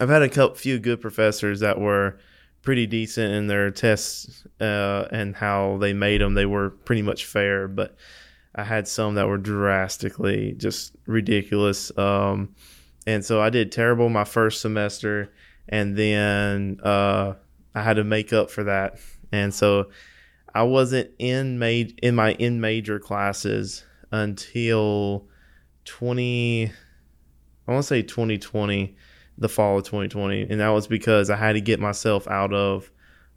I've 0.00 0.08
had 0.08 0.22
a 0.22 0.28
couple 0.30 0.56
few 0.56 0.78
good 0.78 1.02
professors 1.02 1.60
that 1.60 1.78
were 1.78 2.18
pretty 2.62 2.86
decent 2.86 3.32
in 3.32 3.46
their 3.46 3.70
tests 3.70 4.46
uh, 4.60 5.06
and 5.10 5.36
how 5.36 5.76
they 5.78 5.92
made 5.92 6.20
them. 6.20 6.34
They 6.34 6.46
were 6.46 6.70
pretty 6.70 7.02
much 7.02 7.26
fair, 7.26 7.68
but 7.68 7.96
I 8.54 8.64
had 8.64 8.88
some 8.88 9.14
that 9.14 9.28
were 9.28 9.38
drastically 9.38 10.54
just 10.56 10.96
ridiculous. 11.06 11.96
Um, 11.96 12.54
and 13.06 13.24
so 13.24 13.40
I 13.40 13.50
did 13.50 13.72
terrible 13.72 14.08
my 14.08 14.24
first 14.24 14.60
semester, 14.60 15.32
and 15.68 15.96
then 15.96 16.80
uh, 16.82 17.34
I 17.74 17.82
had 17.82 17.96
to 17.96 18.04
make 18.04 18.32
up 18.32 18.50
for 18.50 18.64
that. 18.64 18.98
And 19.32 19.54
so 19.54 19.90
I 20.54 20.64
wasn't 20.64 21.10
in 21.18 21.58
made 21.58 21.98
in 22.02 22.14
my 22.14 22.32
in 22.32 22.60
major 22.60 22.98
classes 22.98 23.84
until 24.10 25.28
twenty. 25.84 26.72
I 27.68 27.72
want 27.72 27.84
to 27.84 27.88
say 27.88 28.02
2020 28.02 28.96
the 29.38 29.48
fall 29.48 29.78
of 29.78 29.84
2020, 29.84 30.42
and 30.50 30.60
that 30.60 30.68
was 30.68 30.88
because 30.88 31.30
I 31.30 31.36
had 31.36 31.52
to 31.52 31.60
get 31.60 31.78
myself 31.78 32.26
out 32.26 32.52
of 32.52 32.90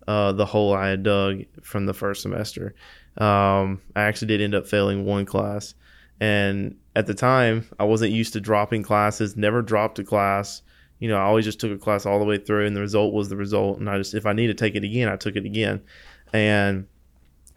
uh, 0.07 0.33
the 0.33 0.45
hole 0.45 0.73
I 0.73 0.89
had 0.89 1.03
dug 1.03 1.43
from 1.61 1.85
the 1.85 1.93
first 1.93 2.23
semester. 2.23 2.75
Um, 3.17 3.81
I 3.95 4.03
actually 4.03 4.27
did 4.29 4.41
end 4.41 4.55
up 4.55 4.67
failing 4.67 5.05
one 5.05 5.25
class, 5.25 5.75
and 6.19 6.75
at 6.95 7.07
the 7.07 7.13
time, 7.13 7.67
I 7.79 7.85
wasn't 7.85 8.11
used 8.11 8.33
to 8.33 8.41
dropping 8.41 8.83
classes. 8.83 9.35
Never 9.35 9.61
dropped 9.61 9.99
a 9.99 10.03
class. 10.03 10.61
You 10.99 11.09
know, 11.09 11.17
I 11.17 11.23
always 11.23 11.45
just 11.45 11.59
took 11.59 11.71
a 11.71 11.77
class 11.77 12.05
all 12.05 12.19
the 12.19 12.25
way 12.25 12.37
through, 12.37 12.65
and 12.65 12.75
the 12.75 12.81
result 12.81 13.13
was 13.13 13.29
the 13.29 13.35
result. 13.35 13.79
And 13.79 13.89
I 13.89 13.97
just, 13.97 14.13
if 14.13 14.25
I 14.25 14.33
need 14.33 14.47
to 14.47 14.53
take 14.53 14.75
it 14.75 14.83
again, 14.83 15.09
I 15.09 15.15
took 15.15 15.35
it 15.35 15.45
again. 15.45 15.81
And 16.31 16.87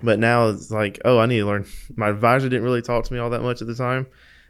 but 0.03 0.19
now 0.19 0.49
it's 0.49 0.71
like, 0.71 1.01
oh, 1.05 1.19
I 1.19 1.27
need 1.27 1.39
to 1.39 1.47
learn. 1.47 1.67
My 1.97 2.09
advisor 2.09 2.49
didn't 2.49 2.65
really 2.65 2.83
talk 2.83 3.05
to 3.05 3.13
me 3.13 3.19
all 3.19 3.31
that 3.31 3.43
much 3.43 3.61
at 3.61 3.69
the 3.69 3.75
time 3.75 4.07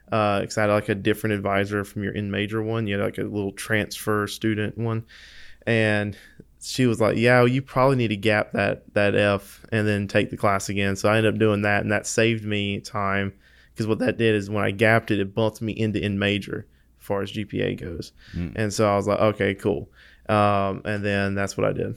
because 0.07 0.57
I 0.57 0.63
had 0.63 0.71
like 0.71 0.89
a 0.89 0.95
different 0.95 1.35
advisor 1.35 1.85
from 1.85 2.05
your 2.05 2.13
in 2.13 2.31
major 2.31 2.63
one. 2.63 2.87
You 2.87 2.99
had 2.99 3.05
like 3.05 3.19
a 3.19 3.23
little 3.23 3.53
transfer 3.53 4.27
student 4.27 4.79
one, 4.79 5.05
and 5.67 6.17
she 6.67 6.87
was 6.87 7.01
like, 7.01 7.17
"Yeah, 7.17 7.45
you 7.45 7.63
probably 7.63 7.97
need 7.97 8.09
to 8.09 8.17
gap 8.17 8.53
that 8.53 8.93
that 8.95 9.15
F 9.15 9.65
and 9.71 9.87
then 9.87 10.09
take 10.09 10.31
the 10.31 10.37
class 10.37 10.69
again." 10.69 10.97
So 10.97 11.09
I 11.09 11.19
ended 11.19 11.35
up 11.35 11.39
doing 11.39 11.63
that, 11.63 11.83
and 11.83 11.93
that 11.93 12.07
saved 12.07 12.45
me 12.45 12.81
time 12.81 13.33
because 13.73 13.87
what 13.87 14.01
that 14.01 14.19
did 14.19 14.35
is 14.35 14.51
when 14.51 14.65
I 14.65 14.73
gapped 14.73 15.11
it, 15.11 15.21
it 15.21 15.35
bumped 15.35 15.63
me 15.63 15.73
into 15.73 16.05
in 16.05 16.19
major 16.19 16.67
as 17.01 17.07
far 17.07 17.23
as 17.23 17.33
GPA 17.33 17.81
goes, 17.81 18.13
and 18.57 18.73
so 18.73 18.91
I 18.91 18.97
was 18.97 19.07
like, 19.07 19.21
"Okay, 19.21 19.55
cool," 19.55 19.89
um, 20.29 20.83
and 20.85 21.05
then 21.05 21.35
that's 21.35 21.57
what 21.57 21.67
I 21.67 21.73
did. 21.73 21.97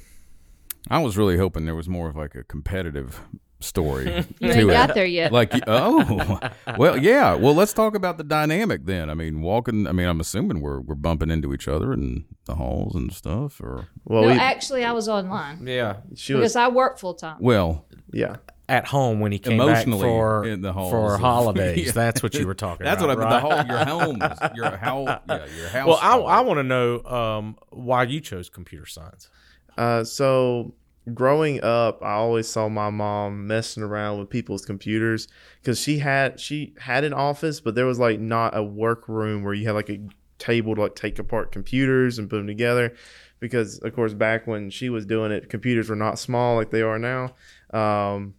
I 0.90 1.00
was 1.00 1.18
really 1.18 1.38
hoping 1.38 1.66
there 1.66 1.76
was 1.76 1.90
more 1.90 2.10
of 2.10 2.16
like 2.16 2.36
a 2.36 2.44
competitive 2.44 3.20
story 3.62 4.06
You 4.40 4.48
to 4.48 4.60
ain't 4.60 4.70
it. 4.70 4.74
got 4.74 4.94
there 4.94 5.06
yet. 5.06 5.32
Like, 5.32 5.54
oh, 5.68 6.40
well, 6.78 6.98
yeah. 6.98 7.34
Well, 7.36 7.54
let's 7.54 7.74
talk 7.74 7.96
about 7.96 8.18
the 8.18 8.24
dynamic 8.24 8.86
then. 8.86 9.10
I 9.10 9.14
mean, 9.14 9.42
walking. 9.42 9.88
I 9.88 9.92
mean, 9.92 10.08
I'm 10.08 10.20
assuming 10.20 10.62
we're 10.62 10.80
we're 10.80 10.96
bumping 10.96 11.30
into 11.30 11.54
each 11.54 11.68
other 11.68 11.92
in 11.94 12.26
the 12.46 12.56
halls 12.56 12.96
and 12.96 13.12
stuff, 13.14 13.60
or 13.62 13.88
Well, 14.06 14.22
no, 14.24 14.28
we, 14.30 14.34
actually, 14.34 14.84
I 14.86 14.92
was 14.94 15.08
online 15.10 15.66
Yeah, 15.68 15.98
she 16.16 16.34
because 16.34 16.44
was, 16.52 16.56
I 16.56 16.68
work 16.70 16.98
full 17.00 17.14
time. 17.14 17.38
well, 17.40 17.86
yeah. 18.14 18.38
at 18.68 18.86
home 18.88 19.20
when 19.20 19.32
he 19.32 19.40
came 19.40 19.58
back 19.58 19.86
for 19.86 20.46
in 20.46 20.62
the 20.62 20.72
halls 20.74 20.92
for 20.92 21.18
holidays. 21.18 21.78
Yeah. 21.88 21.92
That's 21.92 22.24
what 22.24 22.34
you 22.36 22.48
were 22.48 22.54
talking 22.56 22.86
about. 22.86 23.00
that's 23.00 23.04
about. 23.04 23.18
what 23.18 23.54
I 23.54 23.64
mean. 23.64 23.70
right? 23.70 23.86
The 23.86 23.86
whole, 23.86 24.06
your 24.06 24.16
homes, 24.16 24.56
your 24.56 24.78
house, 24.78 25.20
yeah, 25.28 25.46
your 25.58 25.70
house. 25.70 25.88
Well, 25.88 26.00
I, 26.02 26.18
I 26.18 26.42
want 26.42 26.60
to 26.60 26.64
know 26.64 27.04
um, 27.04 27.58
why 27.70 28.04
you 28.04 28.22
chose 28.22 28.50
computer 28.50 28.86
science. 28.86 29.30
Uh, 29.78 30.04
so 30.04 30.74
growing 31.14 31.64
up, 31.64 32.02
I 32.04 32.14
always 32.14 32.48
saw 32.48 32.70
my 32.70 32.90
mom 32.90 33.48
messing 33.48 33.84
around 33.84 34.20
with 34.20 34.30
people's 34.30 34.66
computers 34.66 35.28
because 35.62 35.80
she 35.80 36.00
had 36.00 36.40
she 36.40 36.74
had 36.80 37.04
an 37.04 37.14
office, 37.14 37.60
but 37.60 37.76
there 37.76 37.86
was 37.86 38.00
like 38.00 38.20
not 38.20 38.56
a 38.56 38.64
workroom 38.64 39.44
where 39.44 39.54
you 39.54 39.66
had 39.66 39.76
like 39.76 39.90
a 39.90 40.00
table 40.38 40.76
to 40.76 40.82
like 40.82 40.96
take 40.96 41.20
apart 41.20 41.52
computers 41.52 42.18
and 42.18 42.30
put 42.30 42.38
them 42.38 42.48
together. 42.48 42.94
Because 43.40 43.80
of 43.80 43.94
course, 43.96 44.14
back 44.14 44.48
when 44.48 44.70
she 44.70 44.90
was 44.90 45.06
doing 45.06 45.32
it, 45.32 45.50
computers 45.50 45.90
were 45.90 45.96
not 45.96 46.20
small 46.20 46.56
like 46.56 46.72
they 46.72 46.82
are 46.82 47.00
now. 47.00 47.34
Um, 47.72 48.36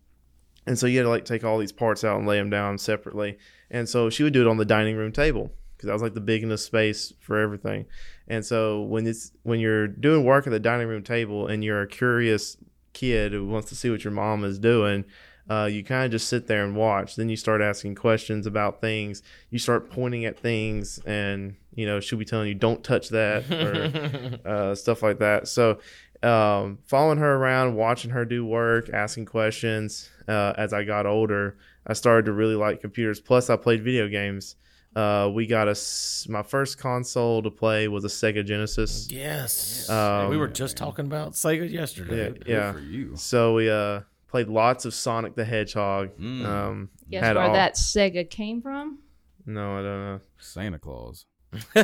and 0.66 0.78
so 0.78 0.86
you 0.86 0.98
had 0.98 1.04
to 1.04 1.08
like 1.08 1.24
take 1.24 1.44
all 1.44 1.58
these 1.58 1.72
parts 1.72 2.04
out 2.04 2.18
and 2.18 2.26
lay 2.26 2.38
them 2.38 2.50
down 2.50 2.78
separately. 2.78 3.38
And 3.70 3.88
so 3.88 4.10
she 4.10 4.22
would 4.22 4.32
do 4.32 4.42
it 4.42 4.48
on 4.48 4.56
the 4.56 4.64
dining 4.64 4.96
room 4.96 5.12
table 5.12 5.52
because 5.80 5.86
that 5.86 5.94
was 5.94 6.02
like 6.02 6.12
the 6.12 6.20
big 6.20 6.42
enough 6.42 6.60
space 6.60 7.14
for 7.20 7.38
everything. 7.38 7.86
And 8.28 8.44
so 8.44 8.82
when 8.82 9.06
it's 9.06 9.32
when 9.44 9.60
you're 9.60 9.88
doing 9.88 10.26
work 10.26 10.46
at 10.46 10.50
the 10.50 10.60
dining 10.60 10.88
room 10.88 11.02
table 11.02 11.46
and 11.46 11.64
you're 11.64 11.80
a 11.80 11.88
curious 11.88 12.58
kid 12.92 13.32
who 13.32 13.46
wants 13.46 13.70
to 13.70 13.74
see 13.74 13.88
what 13.88 14.04
your 14.04 14.12
mom 14.12 14.44
is 14.44 14.58
doing, 14.58 15.06
uh, 15.48 15.64
you 15.64 15.82
kind 15.82 16.04
of 16.04 16.10
just 16.10 16.28
sit 16.28 16.46
there 16.48 16.64
and 16.64 16.76
watch. 16.76 17.16
Then 17.16 17.30
you 17.30 17.36
start 17.36 17.62
asking 17.62 17.94
questions 17.94 18.46
about 18.46 18.82
things. 18.82 19.22
You 19.48 19.58
start 19.58 19.90
pointing 19.90 20.26
at 20.26 20.38
things, 20.38 20.98
and 21.06 21.56
you 21.74 21.86
know 21.86 21.98
she'll 21.98 22.18
be 22.18 22.26
telling 22.26 22.48
you, 22.48 22.54
"Don't 22.54 22.84
touch 22.84 23.08
that," 23.08 23.50
or 23.50 24.38
uh, 24.48 24.74
stuff 24.74 25.02
like 25.02 25.18
that. 25.20 25.48
So 25.48 25.78
um, 26.22 26.78
following 26.84 27.18
her 27.18 27.36
around, 27.36 27.74
watching 27.74 28.10
her 28.10 28.26
do 28.26 28.44
work, 28.44 28.90
asking 28.92 29.24
questions. 29.24 30.10
Uh, 30.28 30.52
as 30.58 30.74
I 30.74 30.84
got 30.84 31.06
older, 31.06 31.56
I 31.86 31.94
started 31.94 32.26
to 32.26 32.32
really 32.32 32.54
like 32.54 32.82
computers. 32.82 33.18
Plus, 33.18 33.48
I 33.48 33.56
played 33.56 33.82
video 33.82 34.08
games. 34.08 34.56
Uh, 34.96 35.30
we 35.32 35.46
got 35.46 35.68
a 35.68 35.72
s- 35.72 36.26
my 36.28 36.42
first 36.42 36.78
console 36.78 37.42
to 37.42 37.50
play 37.50 37.86
was 37.88 38.04
a 38.04 38.08
Sega 38.08 38.44
Genesis. 38.44 39.06
Yes. 39.10 39.88
Um, 39.88 40.30
we 40.30 40.36
were 40.36 40.48
just 40.48 40.76
talking 40.76 41.06
about 41.06 41.32
Sega 41.34 41.70
yesterday. 41.70 42.34
Yeah, 42.46 42.54
yeah. 42.56 42.72
for 42.72 42.80
you. 42.80 43.12
So 43.16 43.54
we 43.54 43.70
uh, 43.70 44.00
played 44.28 44.48
lots 44.48 44.84
of 44.84 44.92
Sonic 44.94 45.36
the 45.36 45.44
Hedgehog. 45.44 46.10
Mm. 46.18 46.44
Um, 46.44 46.88
Guess 47.08 47.22
had 47.24 47.36
where 47.36 47.46
all- 47.46 47.52
that 47.54 47.74
Sega 47.74 48.28
came 48.28 48.60
from? 48.62 48.98
No, 49.46 49.74
I 49.78 49.82
don't 49.82 50.04
know. 50.04 50.20
Santa 50.38 50.78
Claus. 50.78 51.24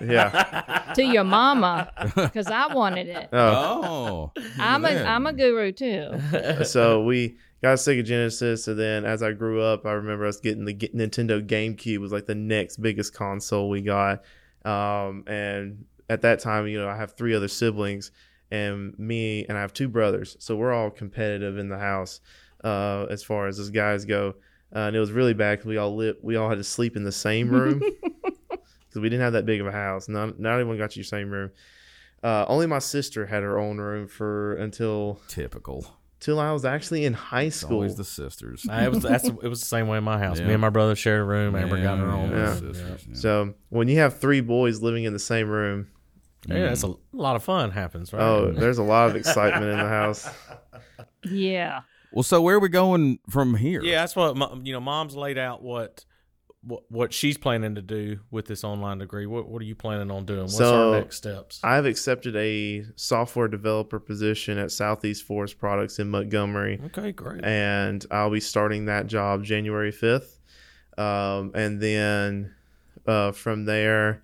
Yeah. 0.00 0.92
to 0.94 1.02
your 1.02 1.24
mama, 1.24 1.90
because 2.14 2.46
I 2.48 2.72
wanted 2.72 3.08
it. 3.08 3.28
Oh. 3.32 4.30
Oh, 4.36 4.42
I'm 4.58 4.84
a 4.84 4.88
man. 4.88 5.06
I'm 5.06 5.26
a 5.26 5.32
guru 5.32 5.72
too. 5.72 6.64
so 6.64 7.02
we 7.02 7.36
got 7.62 7.72
a 7.72 7.74
Sega 7.74 8.04
Genesis, 8.04 8.68
and 8.68 8.78
then 8.78 9.04
as 9.04 9.22
I 9.22 9.32
grew 9.32 9.60
up, 9.60 9.86
I 9.86 9.92
remember 9.92 10.26
us 10.26 10.40
getting 10.40 10.64
the 10.64 10.74
Nintendo 10.74 11.44
GameCube 11.44 11.98
was 11.98 12.12
like 12.12 12.26
the 12.26 12.34
next 12.34 12.76
biggest 12.76 13.14
console 13.14 13.68
we 13.68 13.80
got. 13.80 14.22
Um, 14.64 15.24
and 15.26 15.84
at 16.08 16.22
that 16.22 16.40
time, 16.40 16.66
you 16.66 16.78
know, 16.78 16.88
I 16.88 16.96
have 16.96 17.16
three 17.16 17.34
other 17.34 17.48
siblings, 17.48 18.10
and 18.50 18.98
me 18.98 19.44
and 19.48 19.58
I 19.58 19.60
have 19.60 19.72
two 19.72 19.88
brothers, 19.88 20.36
so 20.38 20.56
we're 20.56 20.72
all 20.72 20.90
competitive 20.90 21.58
in 21.58 21.68
the 21.68 21.78
house 21.78 22.20
uh, 22.64 23.06
as 23.10 23.22
far 23.22 23.46
as 23.48 23.58
as 23.58 23.70
guys 23.70 24.04
go. 24.04 24.34
Uh, 24.74 24.80
and 24.80 24.96
it 24.96 25.00
was 25.00 25.12
really 25.12 25.34
bad 25.34 25.58
because 25.58 25.66
we 25.66 25.78
all 25.78 25.96
lit, 25.96 26.22
we 26.22 26.36
all 26.36 26.48
had 26.48 26.58
to 26.58 26.64
sleep 26.64 26.94
in 26.94 27.02
the 27.02 27.12
same 27.12 27.48
room 27.48 27.78
because 28.50 29.00
we 29.00 29.08
didn't 29.08 29.22
have 29.22 29.32
that 29.32 29.46
big 29.46 29.60
of 29.60 29.66
a 29.66 29.72
house. 29.72 30.08
Not 30.08 30.38
not 30.38 30.52
everyone 30.54 30.78
got 30.78 30.94
your 30.94 31.04
same 31.04 31.30
room. 31.30 31.50
Uh, 32.22 32.44
only 32.48 32.66
my 32.66 32.80
sister 32.80 33.26
had 33.26 33.42
her 33.42 33.58
own 33.58 33.78
room 33.78 34.08
for 34.08 34.54
until 34.54 35.20
typical. 35.28 35.86
Till 36.20 36.40
I 36.40 36.52
was 36.52 36.64
actually 36.64 37.04
in 37.04 37.12
high 37.14 37.42
It's 37.44 37.56
school. 37.56 37.74
always 37.74 37.96
the 37.96 38.04
sisters. 38.04 38.66
It 38.70 38.90
was 38.92 39.02
that's 39.02 39.24
it 39.42 39.42
was 39.48 39.60
the 39.60 39.66
same 39.66 39.88
way 39.88 39.98
in 39.98 40.04
my 40.04 40.18
house. 40.18 40.38
Yeah. 40.40 40.46
Me 40.46 40.52
and 40.54 40.60
my 40.60 40.70
brother 40.70 40.94
shared 40.96 41.20
a 41.20 41.24
room. 41.24 41.54
Amber 41.54 41.80
got 41.82 41.98
her 41.98 42.08
own. 42.10 42.30
Yeah, 42.30 42.36
Yeah. 42.38 42.52
sisters, 42.54 43.06
yeah. 43.08 43.14
So 43.14 43.54
when 43.68 43.88
you 43.88 43.98
have 43.98 44.18
three 44.18 44.40
boys 44.40 44.80
living 44.82 45.04
in 45.04 45.12
the 45.12 45.18
same 45.18 45.48
room, 45.48 45.88
Yeah, 46.46 46.56
mm. 46.56 46.68
that's 46.68 46.82
a 46.84 46.94
lot 47.12 47.36
of 47.36 47.42
fun 47.44 47.70
happens, 47.70 48.12
right? 48.12 48.22
oh, 48.22 48.50
there's 48.56 48.78
a 48.78 48.82
lot 48.82 49.10
of 49.10 49.16
excitement 49.16 49.64
in 49.72 49.78
the 49.78 49.88
house. 49.88 50.28
Yeah. 51.24 51.80
Well, 52.12 52.22
so 52.22 52.40
where 52.40 52.56
are 52.56 52.60
we 52.60 52.68
going 52.70 53.18
from 53.28 53.54
here? 53.54 53.82
Yeah, 53.82 54.00
that's 54.00 54.16
what 54.16 54.36
you 54.66 54.72
know. 54.72 54.80
Mom's 54.80 55.14
laid 55.14 55.36
out 55.36 55.62
what 55.62 56.04
what 56.68 56.82
what 56.90 57.12
she's 57.12 57.36
planning 57.38 57.74
to 57.74 57.82
do 57.82 58.20
with 58.30 58.46
this 58.46 58.62
online 58.62 58.98
degree. 58.98 59.26
What 59.26 59.48
what 59.48 59.60
are 59.62 59.64
you 59.64 59.74
planning 59.74 60.10
on 60.10 60.24
doing? 60.26 60.40
What's 60.42 60.58
So, 60.58 60.92
our 60.92 61.00
next 61.00 61.16
steps? 61.16 61.60
I've 61.64 61.86
accepted 61.86 62.36
a 62.36 62.84
software 62.94 63.48
developer 63.48 63.98
position 63.98 64.58
at 64.58 64.70
Southeast 64.70 65.24
Forest 65.24 65.58
Products 65.58 65.98
in 65.98 66.10
Montgomery, 66.10 66.80
Okay, 66.86 67.12
great. 67.12 67.42
and 67.44 68.04
I'll 68.10 68.30
be 68.30 68.40
starting 68.40 68.84
that 68.84 69.06
job 69.06 69.42
January 69.44 69.92
5th. 69.92 70.36
Um, 70.96 71.52
and 71.54 71.80
then 71.80 72.54
uh, 73.06 73.32
from 73.32 73.64
there, 73.64 74.22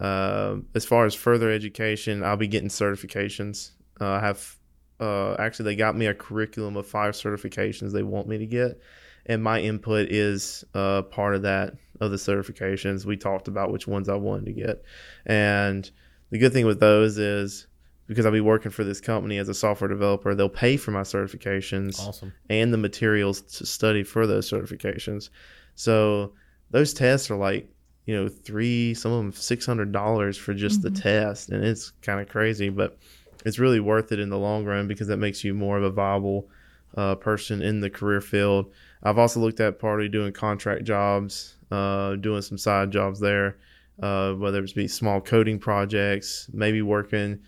uh, 0.00 0.56
as 0.74 0.84
far 0.84 1.04
as 1.04 1.14
further 1.14 1.50
education, 1.50 2.24
I'll 2.24 2.36
be 2.36 2.46
getting 2.48 2.68
certifications. 2.68 3.72
Uh, 4.00 4.06
I 4.06 4.20
have 4.20 4.56
uh, 5.00 5.34
actually 5.38 5.64
they 5.66 5.76
got 5.76 5.96
me 5.96 6.06
a 6.06 6.14
curriculum 6.14 6.76
of 6.76 6.86
five 6.86 7.14
certifications 7.14 7.92
they 7.92 8.02
want 8.04 8.28
me 8.28 8.38
to 8.38 8.46
get, 8.46 8.80
and 9.26 9.42
my 9.42 9.60
input 9.60 10.08
is 10.10 10.64
uh, 10.74 11.02
part 11.02 11.34
of 11.34 11.42
that 11.42 11.74
of 12.00 12.10
the 12.10 12.16
certifications. 12.16 13.04
We 13.04 13.16
talked 13.16 13.48
about 13.48 13.70
which 13.72 13.86
ones 13.86 14.08
I 14.08 14.16
wanted 14.16 14.46
to 14.46 14.52
get, 14.52 14.82
and 15.26 15.90
the 16.30 16.38
good 16.38 16.52
thing 16.52 16.66
with 16.66 16.80
those 16.80 17.18
is 17.18 17.66
because 18.08 18.26
I'll 18.26 18.32
be 18.32 18.40
working 18.40 18.72
for 18.72 18.84
this 18.84 19.00
company 19.00 19.38
as 19.38 19.48
a 19.48 19.54
software 19.54 19.88
developer, 19.88 20.34
they'll 20.34 20.48
pay 20.48 20.76
for 20.76 20.90
my 20.90 21.02
certifications 21.02 21.98
Awesome. 22.00 22.32
and 22.50 22.72
the 22.72 22.78
materials 22.78 23.40
to 23.42 23.64
study 23.64 24.02
for 24.02 24.26
those 24.26 24.50
certifications. 24.50 25.30
So 25.76 26.32
those 26.70 26.92
tests 26.92 27.30
are 27.30 27.36
like, 27.36 27.70
you 28.04 28.14
know, 28.14 28.28
three, 28.28 28.92
some 28.94 29.12
of 29.12 29.18
them 29.18 29.32
six 29.32 29.64
hundred 29.64 29.92
dollars 29.92 30.36
for 30.36 30.52
just 30.52 30.82
the 30.82 30.90
test, 30.90 31.50
and 31.50 31.64
it's 31.64 31.90
kind 32.02 32.20
of 32.20 32.28
crazy, 32.28 32.68
but 32.68 32.98
it's 33.44 33.58
really 33.58 33.80
worth 33.80 34.10
it 34.12 34.18
in 34.18 34.28
the 34.28 34.38
long 34.38 34.64
run 34.64 34.88
because 34.88 35.06
that 35.08 35.16
makes 35.18 35.44
you 35.44 35.54
more 35.54 35.78
of 35.78 35.84
a 35.84 35.90
viable 35.90 36.48
uh, 36.96 37.14
person 37.14 37.62
in 37.62 37.80
the 37.80 37.90
career 37.90 38.20
field. 38.20 38.72
I've 39.02 39.18
also 39.18 39.40
looked 39.40 39.60
at 39.60 39.78
partly 39.78 40.08
doing 40.08 40.32
contract 40.32 40.84
jobs, 40.84 41.56
uh, 41.70 42.16
doing 42.16 42.42
some 42.42 42.58
side 42.58 42.90
jobs 42.90 43.18
there, 43.18 43.56
uh, 44.02 44.32
whether 44.32 44.62
it's 44.62 44.72
be 44.72 44.88
small 44.88 45.20
coding 45.20 45.58
projects, 45.58 46.48
maybe 46.52 46.82
working 46.82 47.40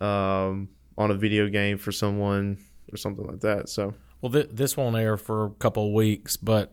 um, 0.00 0.68
on 0.98 1.10
a 1.10 1.14
video 1.14 1.48
game 1.48 1.78
for 1.78 1.92
someone 1.92 2.58
or 2.92 2.96
something 2.96 3.26
like 3.26 3.40
that. 3.40 3.68
So. 3.68 3.94
Well, 4.20 4.32
th- 4.32 4.48
this 4.50 4.76
won't 4.76 4.96
air 4.96 5.16
for 5.16 5.46
a 5.46 5.50
couple 5.50 5.86
of 5.86 5.92
weeks, 5.92 6.36
but 6.36 6.70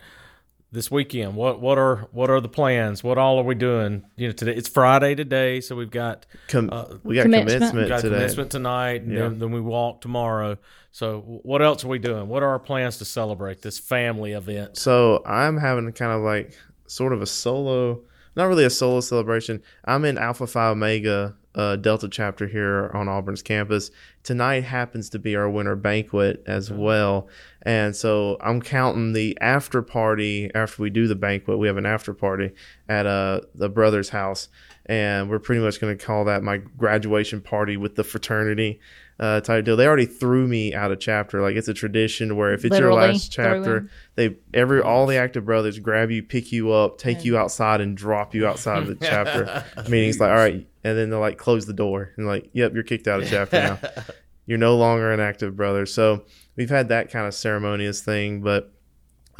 this 0.73 0.89
weekend, 0.89 1.35
what 1.35 1.61
what 1.61 1.77
are 1.77 2.07
what 2.11 2.29
are 2.31 2.41
the 2.41 2.49
plans? 2.49 3.03
What 3.03 3.17
all 3.19 3.37
are 3.39 3.43
we 3.43 3.53
doing? 3.55 4.03
You 4.17 4.27
know, 4.27 4.33
today 4.33 4.55
it's 4.55 4.67
Friday 4.67 5.13
today, 5.13 5.61
so 5.61 5.75
we've 5.75 5.91
got 5.91 6.25
Com- 6.47 6.69
Uh, 6.71 6.95
we 7.03 7.15
got 7.15 7.23
Commencement. 7.23 7.59
commencement, 7.59 7.85
we 7.85 7.89
got 7.89 8.01
today. 8.01 8.15
commencement 8.15 8.51
tonight, 8.51 9.01
and 9.03 9.11
Yeah. 9.13 9.19
then, 9.21 9.39
then 9.39 9.51
we 9.51 9.61
walk 9.61 10.01
tomorrow. 10.01 10.57
So, 10.91 11.39
what 11.43 11.61
else 11.61 11.85
are 11.85 11.87
we 11.87 11.99
doing? 11.99 12.27
What 12.27 12.41
are 12.43 12.49
our 12.49 12.59
plans 12.59 12.97
to 12.97 13.05
celebrate 13.05 13.61
this 13.61 13.77
family 13.79 14.33
event? 14.33 14.77
So 14.77 15.21
I'm 15.25 15.57
having 15.57 15.91
kind 15.93 16.11
of 16.11 16.21
like 16.21 16.57
sort 16.87 17.13
of 17.13 17.21
a 17.21 17.25
solo, 17.27 18.01
not 18.35 18.45
really 18.45 18.65
a 18.65 18.69
solo 18.71 18.99
celebration. 19.01 19.61
I'm 19.85 20.03
in 20.05 20.17
Alpha 20.17 20.47
Phi 20.47 20.67
Omega 20.69 21.35
uh, 21.55 21.75
Delta 21.75 22.07
chapter 22.07 22.47
here 22.47 22.89
on 22.93 23.07
Auburn's 23.07 23.41
campus. 23.41 23.91
Tonight 24.23 24.63
happens 24.63 25.09
to 25.09 25.19
be 25.19 25.35
our 25.35 25.49
winter 25.49 25.75
banquet 25.75 26.43
as 26.47 26.71
well. 26.71 27.27
And 27.61 27.95
so 27.95 28.37
I'm 28.41 28.61
counting 28.61 29.13
the 29.13 29.37
after 29.41 29.81
party 29.81 30.49
after 30.55 30.81
we 30.81 30.89
do 30.89 31.07
the 31.07 31.15
banquet. 31.15 31.59
We 31.59 31.67
have 31.67 31.77
an 31.77 31.85
after 31.85 32.13
party 32.13 32.51
at 32.89 33.05
uh, 33.05 33.41
the 33.53 33.69
brother's 33.69 34.09
house. 34.09 34.47
And 34.85 35.29
we're 35.29 35.39
pretty 35.39 35.61
much 35.61 35.79
going 35.79 35.97
to 35.97 36.05
call 36.05 36.25
that 36.25 36.43
my 36.43 36.57
graduation 36.57 37.39
party 37.41 37.77
with 37.77 37.95
the 37.95 38.03
fraternity 38.03 38.79
uh, 39.19 39.41
type 39.41 39.63
deal. 39.65 39.77
They 39.77 39.87
already 39.87 40.05
threw 40.05 40.47
me 40.47 40.73
out 40.73 40.91
of 40.91 40.99
chapter. 40.99 41.41
Like 41.41 41.55
it's 41.55 41.67
a 41.67 41.73
tradition 41.73 42.35
where 42.35 42.53
if 42.53 42.65
it's 42.65 42.77
your 42.77 42.93
last 42.93 43.31
chapter, 43.31 43.89
they 44.15 44.35
every 44.53 44.81
all 44.81 45.05
the 45.05 45.15
active 45.15 45.45
brothers 45.45 45.79
grab 45.79 46.11
you, 46.11 46.23
pick 46.23 46.51
you 46.51 46.71
up, 46.73 46.97
take 46.97 47.23
you 47.23 47.37
outside, 47.37 47.79
and 47.79 47.95
drop 47.95 48.33
you 48.35 48.45
outside 48.47 48.79
of 48.79 48.87
the 48.87 48.95
chapter. 49.05 49.63
Meaning 49.89 50.09
it's 50.09 50.19
like, 50.19 50.29
all 50.31 50.35
right, 50.35 50.67
and 50.83 50.97
then 50.97 51.09
they'll 51.09 51.19
like 51.19 51.37
close 51.37 51.65
the 51.65 51.73
door 51.73 52.11
and 52.17 52.27
like, 52.27 52.49
yep, 52.53 52.73
you're 52.73 52.83
kicked 52.83 53.07
out 53.07 53.21
of 53.21 53.29
chapter 53.29 53.57
now. 53.61 53.79
You're 54.45 54.57
no 54.57 54.75
longer 54.75 55.09
an 55.13 55.21
active 55.21 55.55
brother. 55.55 55.85
So 55.85 56.25
we've 56.57 56.69
had 56.69 56.89
that 56.89 57.09
kind 57.09 57.25
of 57.25 57.33
ceremonious 57.33 58.01
thing, 58.01 58.41
but 58.41 58.73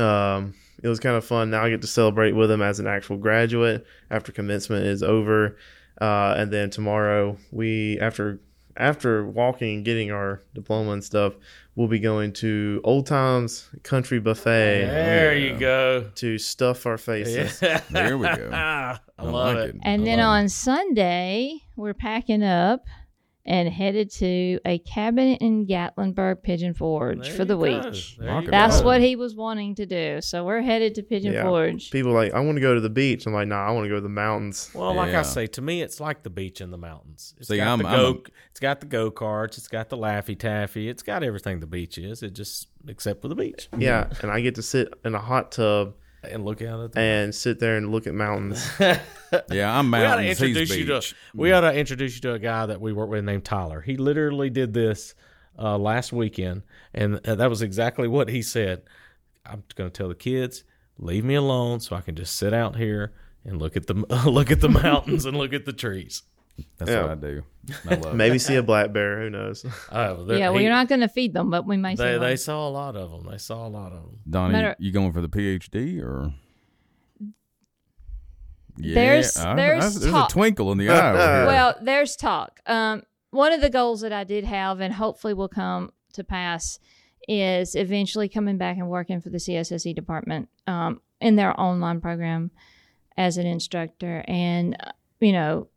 um, 0.02 0.54
it 0.82 0.88
was 0.88 1.02
kind 1.02 1.18
of 1.18 1.26
fun. 1.26 1.50
Now 1.50 1.66
I 1.66 1.70
get 1.70 1.82
to 1.82 1.88
celebrate 1.88 2.32
with 2.32 2.50
him 2.50 2.62
as 2.62 2.80
an 2.80 2.88
actual 2.88 3.18
graduate 3.18 3.86
after 4.10 4.32
commencement 4.32 4.86
is 4.86 5.04
over, 5.04 5.58
uh, 6.00 6.36
and 6.38 6.54
then 6.54 6.70
tomorrow 6.70 7.38
we 7.52 8.00
after 8.00 8.40
after 8.78 9.26
walking 9.26 9.76
and 9.76 9.86
getting 9.86 10.10
our 10.12 10.42
diploma 10.56 10.92
and 10.92 11.04
stuff, 11.04 11.34
we'll 11.76 11.88
be 11.90 12.00
going 12.00 12.32
to 12.34 12.80
Ole 12.86 13.04
Times 13.04 13.70
Country 13.84 14.20
Buffet 14.20 14.86
There 14.86 15.38
you 15.38 15.58
go. 15.58 16.10
to 16.16 16.38
stuff 16.38 16.86
our 16.86 16.98
faces. 16.98 17.60
There 17.60 18.18
we 18.18 18.26
go. 18.28 18.96
I 19.24 19.28
I 19.28 19.32
love 19.32 19.56
like 19.56 19.70
it. 19.70 19.76
And 19.84 20.02
I 20.02 20.06
then 20.06 20.18
like 20.20 20.26
on 20.28 20.50
Sunday, 20.50 21.60
we're 21.76 21.94
packing 21.94 22.44
up 22.44 22.86
and 23.46 23.68
headed 23.68 24.10
to 24.10 24.58
a 24.64 24.78
cabin 24.80 25.36
in 25.36 25.68
Gatlinburg 25.68 26.44
Pigeon 26.44 26.74
Forge 26.74 27.28
There 27.28 27.36
for 27.36 27.44
the 27.44 27.56
you 27.56 27.60
week. 27.60 27.82
go. 27.84 27.92
There 27.92 28.28
Rock 28.30 28.44
you 28.44 28.48
it 28.48 28.52
That's 28.52 28.82
what 28.82 29.02
he 29.02 29.18
was 29.18 29.36
wanting 29.36 29.76
to 29.76 29.86
do. 29.86 30.22
So 30.22 30.46
we're 30.46 30.62
headed 30.62 30.96
to 30.96 31.04
Pigeon 31.04 31.34
Yeah. 31.34 31.44
Forge. 31.44 31.92
People 31.92 32.12
are 32.12 32.24
like, 32.24 32.34
I 32.34 32.40
want 32.40 32.56
to 32.56 32.62
go 32.62 32.74
to 32.74 32.80
the 32.80 32.90
beach. 32.90 33.26
I'm 33.26 33.34
like, 33.34 33.50
nah, 33.50 33.68
I 33.68 33.72
want 33.72 33.84
to 33.84 33.90
go 33.90 33.96
to 33.96 34.02
the 34.02 34.08
mountains. 34.08 34.72
Well, 34.74 34.94
like 34.94 35.12
Yeah. 35.12 35.20
I 35.20 35.24
say, 35.24 35.48
to 35.48 35.62
me, 35.62 35.82
it's 35.82 36.00
like 36.00 36.24
the 36.24 36.30
beach 36.30 36.62
in 36.62 36.72
the 36.72 36.78
mountains. 36.78 37.36
It's 37.38 37.50
See, 37.50 37.58
got 37.58 37.68
I'm- 37.68 37.80
the 37.80 37.88
I'm 37.90 37.98
go. 38.00 38.10
a- 38.12 38.30
it's 38.52 38.62
got 38.62 38.80
the 38.80 38.86
go 38.86 39.12
karts. 39.12 39.58
It's 39.58 39.68
got 39.68 39.90
the 39.90 39.98
laffy 39.98 40.40
taffy. 40.40 40.88
It's 40.88 41.04
got 41.04 41.22
everything 41.22 41.60
the 41.60 41.68
beach 41.68 41.98
is. 41.98 42.24
It 42.24 42.36
just 42.36 42.70
except 42.88 43.22
for 43.22 43.28
the 43.28 43.36
beach 43.36 43.68
Yeah, 43.78 44.10
and 44.22 44.32
I 44.32 44.40
get 44.40 44.56
to 44.56 44.62
sit 44.62 44.94
in 45.04 45.16
a 45.16 45.20
hot 45.20 45.52
tub 45.52 45.96
and 46.30 46.46
look 46.46 46.62
out 46.62 46.80
at 46.84 46.92
the. 46.94 47.00
and 47.00 47.36
sit 47.36 47.60
there 47.60 47.78
and 47.78 47.92
look 47.92 48.08
at 48.08 48.14
mountains. 48.14 48.70
Yeah, 49.50 49.80
I'm 49.80 49.90
we 49.90 49.98
ought 49.98 50.18
to. 50.18 50.22
He's 50.22 50.40
introduce 50.40 50.78
you 50.78 50.86
beach. 50.86 51.10
to. 51.10 51.16
We 51.34 51.52
ought 51.54 51.62
to 51.62 51.74
introduce 51.74 52.14
you 52.14 52.22
to 52.22 52.34
a 52.34 52.40
guy 52.40 52.68
that 52.68 52.80
we 52.80 52.94
work 52.94 53.10
with 53.10 53.26
named 53.26 53.44
Tyler. 53.46 53.82
He 53.82 53.98
literally 53.98 54.52
did 54.52 54.74
this 54.76 55.16
uh, 55.58 55.76
last 55.78 56.14
weekend, 56.14 56.62
and 56.94 57.20
uh, 57.28 57.34
that 57.34 57.50
was 57.50 57.64
exactly 57.64 58.08
what 58.08 58.30
he 58.30 58.44
said. 58.44 58.84
I'm 59.44 59.64
going 59.74 59.90
to 59.90 59.98
tell 59.98 60.08
the 60.08 60.14
kids, 60.14 60.64
leave 61.00 61.26
me 61.26 61.34
alone, 61.34 61.80
so 61.80 61.96
I 61.96 62.02
can 62.02 62.14
just 62.16 62.36
sit 62.36 62.54
out 62.54 62.76
here 62.76 63.12
and 63.44 63.60
look 63.60 63.76
at 63.76 63.88
the 63.88 63.94
look 64.30 64.52
at 64.52 64.62
the 64.62 64.70
mountains 64.70 65.26
and 65.26 65.36
look 65.36 65.52
at 65.52 65.66
the 65.66 65.74
trees. 65.74 66.22
That's 66.78 66.92
Yeah. 66.92 67.02
what 67.04 67.12
I 67.12 67.16
do. 67.16 67.44
I 67.90 67.96
love 67.96 68.16
Maybe 68.16 68.38
see 68.40 68.56
a 68.56 68.64
black 68.64 68.92
bear. 68.94 69.22
Who 69.22 69.30
knows? 69.30 69.66
Oh, 69.92 70.24
there- 70.26 70.38
Yeah, 70.38 70.50
well, 70.50 70.60
he- 70.60 70.66
you're 70.66 70.74
not 70.74 70.88
going 70.88 71.02
to 71.02 71.08
feed 71.08 71.34
them, 71.34 71.50
but 71.50 71.66
we 71.66 71.78
may 71.78 71.96
see 71.96 72.04
They 72.04 72.18
they 72.18 72.36
saw 72.36 72.68
a 72.68 72.70
lot 72.72 72.96
of 72.96 73.10
them. 73.12 73.26
They 73.32 73.38
saw 73.38 73.66
a 73.66 73.70
lot 73.70 73.92
of 73.94 74.04
them. 74.04 74.20
it. 74.26 74.32
Donnie, 74.32 74.52
Matter- 74.54 74.76
you 74.80 74.92
going 74.92 75.14
for 75.14 75.22
the 75.22 75.30
PhD 75.30 76.02
or? 76.02 76.34
Yeah, 78.78 78.96
There's- 78.96 79.38
I- 79.38 79.52
I- 79.52 79.56
there's 79.56 80.00
there's 80.00 80.14
a 80.14 80.28
twinkle 80.30 80.72
in 80.72 80.78
the 80.80 80.90
eye 80.90 81.10
over 81.12 81.18
here. 81.38 81.46
Well, 81.48 81.76
there's 81.82 82.16
talk. 82.16 82.60
Um, 82.66 83.04
one 83.30 83.54
of 83.54 83.62
the 83.62 83.70
goals 83.70 84.02
that 84.02 84.12
I 84.12 84.24
did 84.24 84.46
have, 84.46 84.80
and 84.80 84.94
hopefully 84.94 85.34
will 85.34 85.48
come 85.50 85.92
to 86.14 86.24
pass, 86.24 86.80
is 87.28 87.76
eventually 87.76 88.28
coming 88.28 88.58
back 88.58 88.78
and 88.78 88.90
working 88.90 89.22
for 89.22 89.30
the 89.30 89.38
CSSE 89.38 89.86
E 89.92 89.94
department 89.94 90.50
um, 90.68 91.02
in 91.22 91.36
their 91.36 91.60
online 91.60 92.02
program 92.02 92.52
as 93.16 93.38
an 93.38 93.46
instructor, 93.46 94.24
and 94.28 94.76
uh, 94.84 94.92
you 95.20 95.32
know 95.32 95.68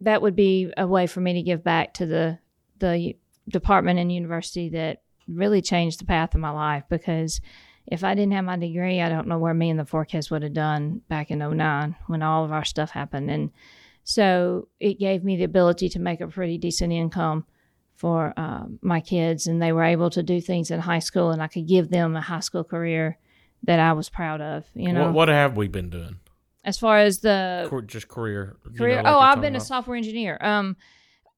that 0.00 0.22
would 0.22 0.36
be 0.36 0.72
a 0.76 0.86
way 0.86 1.06
for 1.06 1.20
me 1.20 1.34
to 1.34 1.42
give 1.42 1.62
back 1.62 1.94
to 1.94 2.06
the 2.06 2.38
the 2.78 3.16
department 3.48 3.98
and 3.98 4.12
university 4.12 4.70
that 4.70 5.02
really 5.28 5.60
changed 5.60 6.00
the 6.00 6.06
path 6.06 6.34
of 6.34 6.40
my 6.40 6.50
life 6.50 6.84
because 6.88 7.40
if 7.86 8.04
I 8.04 8.14
didn't 8.14 8.32
have 8.32 8.44
my 8.44 8.56
degree, 8.56 9.00
I 9.00 9.08
don't 9.08 9.26
know 9.26 9.38
where 9.38 9.54
me 9.54 9.70
and 9.70 9.78
the 9.78 9.84
forecast 9.84 10.30
would 10.30 10.42
have 10.42 10.52
done 10.52 11.02
back 11.08 11.30
in 11.30 11.38
09 11.38 11.96
when 12.06 12.22
all 12.22 12.44
of 12.44 12.52
our 12.52 12.64
stuff 12.64 12.90
happened. 12.90 13.30
And 13.30 13.50
so 14.04 14.68
it 14.78 14.98
gave 14.98 15.24
me 15.24 15.36
the 15.36 15.44
ability 15.44 15.88
to 15.90 15.98
make 15.98 16.20
a 16.20 16.28
pretty 16.28 16.56
decent 16.56 16.92
income 16.92 17.46
for 17.96 18.32
uh, 18.36 18.64
my 18.80 19.00
kids. 19.00 19.46
And 19.46 19.60
they 19.60 19.72
were 19.72 19.84
able 19.84 20.10
to 20.10 20.22
do 20.22 20.40
things 20.40 20.70
in 20.70 20.80
high 20.80 21.00
school, 21.00 21.30
and 21.30 21.42
I 21.42 21.48
could 21.48 21.66
give 21.66 21.90
them 21.90 22.16
a 22.16 22.20
high 22.20 22.40
school 22.40 22.64
career 22.64 23.18
that 23.64 23.80
I 23.80 23.92
was 23.92 24.08
proud 24.08 24.40
of, 24.40 24.64
you 24.74 24.92
know. 24.92 25.06
what, 25.06 25.14
what 25.14 25.28
have 25.28 25.56
we 25.56 25.68
been 25.68 25.90
doing? 25.90 26.18
As 26.64 26.78
far 26.78 26.98
as 26.98 27.20
the 27.20 27.82
just 27.86 28.08
career. 28.08 28.56
you 28.70 28.78
career. 28.78 28.96
know, 28.96 29.02
like 29.02 29.14
oh, 29.14 29.18
I've 29.18 29.40
been 29.40 29.56
a 29.56 29.60
software 29.60 29.96
engineer. 29.96 30.38
Um, 30.40 30.76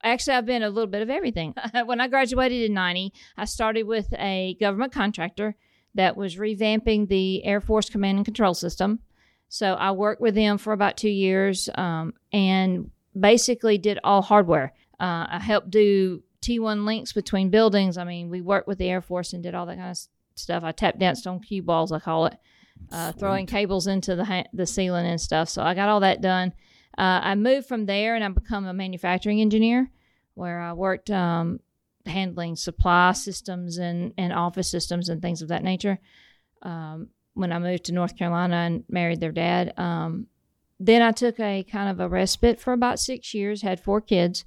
actually, 0.02 0.36
I've 0.36 0.46
been 0.46 0.62
a 0.62 0.70
little 0.70 0.90
bit 0.90 1.02
of 1.02 1.10
everything. 1.10 1.54
when 1.86 2.00
I 2.00 2.08
graduated 2.08 2.62
in 2.62 2.74
'90, 2.74 3.12
I 3.36 3.44
started 3.44 3.84
with 3.84 4.12
a 4.14 4.56
government 4.60 4.92
contractor 4.92 5.54
that 5.94 6.16
was 6.16 6.36
revamping 6.36 7.08
the 7.08 7.44
Air 7.44 7.60
Force 7.60 7.88
command 7.88 8.18
and 8.18 8.24
control 8.24 8.54
system. 8.54 9.00
So 9.48 9.74
I 9.74 9.90
worked 9.90 10.22
with 10.22 10.34
them 10.34 10.56
for 10.56 10.72
about 10.72 10.96
two 10.96 11.10
years, 11.10 11.68
um, 11.74 12.14
and 12.32 12.90
basically 13.18 13.76
did 13.78 13.98
all 14.02 14.22
hardware. 14.22 14.72
Uh, 14.98 15.26
I 15.28 15.40
helped 15.42 15.70
do 15.70 16.22
T1 16.40 16.84
links 16.84 17.12
between 17.12 17.50
buildings. 17.50 17.98
I 17.98 18.04
mean, 18.04 18.30
we 18.30 18.40
worked 18.40 18.66
with 18.66 18.78
the 18.78 18.88
Air 18.88 19.02
Force 19.02 19.32
and 19.32 19.42
did 19.42 19.54
all 19.54 19.66
that 19.66 19.76
kind 19.76 19.90
of 19.90 19.98
stuff. 20.34 20.64
I 20.64 20.72
tap 20.72 20.98
danced 20.98 21.26
on 21.26 21.40
cue 21.40 21.62
balls, 21.62 21.92
I 21.92 21.98
call 21.98 22.26
it, 22.26 22.36
uh, 22.90 23.12
throwing 23.12 23.46
cables 23.46 23.86
into 23.86 24.16
the 24.16 24.24
ha- 24.24 24.48
the 24.52 24.66
ceiling 24.66 25.06
and 25.06 25.20
stuff. 25.20 25.48
So 25.48 25.62
I 25.62 25.74
got 25.74 25.88
all 25.88 26.00
that 26.00 26.20
done. 26.20 26.52
Uh, 26.96 27.20
I 27.22 27.34
moved 27.34 27.68
from 27.68 27.86
there 27.86 28.14
and 28.14 28.24
I 28.24 28.28
become 28.28 28.66
a 28.66 28.74
manufacturing 28.74 29.40
engineer, 29.40 29.90
where 30.34 30.60
I 30.60 30.72
worked 30.72 31.10
um, 31.10 31.60
handling 32.06 32.56
supply 32.56 33.12
systems 33.12 33.78
and, 33.78 34.12
and 34.18 34.32
office 34.32 34.70
systems 34.70 35.08
and 35.08 35.22
things 35.22 35.42
of 35.42 35.48
that 35.48 35.62
nature. 35.62 35.98
Um, 36.62 37.08
when 37.34 37.52
I 37.52 37.58
moved 37.58 37.84
to 37.84 37.92
North 37.92 38.16
Carolina 38.16 38.56
and 38.56 38.84
married 38.88 39.20
their 39.20 39.32
dad, 39.32 39.72
um, 39.78 40.26
then 40.78 41.00
I 41.00 41.12
took 41.12 41.40
a 41.40 41.62
kind 41.62 41.88
of 41.88 42.00
a 42.00 42.08
respite 42.08 42.60
for 42.60 42.72
about 42.72 42.98
six 42.98 43.32
years, 43.32 43.62
had 43.62 43.80
four 43.80 44.00
kids. 44.00 44.44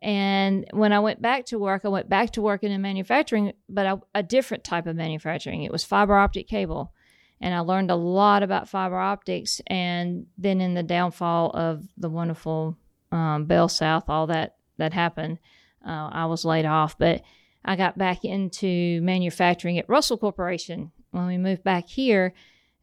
And 0.00 0.66
when 0.72 0.92
I 0.92 1.00
went 1.00 1.20
back 1.20 1.46
to 1.46 1.58
work, 1.58 1.82
I 1.84 1.88
went 1.88 2.08
back 2.08 2.30
to 2.32 2.42
working 2.42 2.70
in 2.70 2.80
manufacturing, 2.82 3.52
but 3.68 3.86
a, 3.86 4.00
a 4.14 4.22
different 4.22 4.62
type 4.62 4.86
of 4.86 4.96
manufacturing. 4.96 5.62
It 5.62 5.72
was 5.72 5.84
fiber 5.84 6.14
optic 6.16 6.46
cable. 6.46 6.92
And 7.40 7.54
I 7.54 7.60
learned 7.60 7.90
a 7.90 7.96
lot 7.96 8.42
about 8.42 8.68
fiber 8.68 8.98
optics. 8.98 9.60
And 9.66 10.26
then 10.38 10.60
in 10.60 10.74
the 10.74 10.82
downfall 10.82 11.50
of 11.50 11.86
the 11.96 12.08
wonderful 12.08 12.76
um, 13.12 13.46
Bell 13.46 13.68
South, 13.68 14.04
all 14.08 14.26
that 14.28 14.56
that 14.78 14.92
happened, 14.92 15.38
uh, 15.86 16.08
I 16.10 16.26
was 16.26 16.44
laid 16.44 16.64
off. 16.64 16.96
But 16.98 17.22
I 17.64 17.76
got 17.76 17.98
back 17.98 18.24
into 18.24 19.00
manufacturing 19.02 19.78
at 19.78 19.88
Russell 19.88 20.18
Corporation 20.18 20.92
when 21.10 21.26
we 21.26 21.38
moved 21.38 21.64
back 21.64 21.88
here 21.88 22.34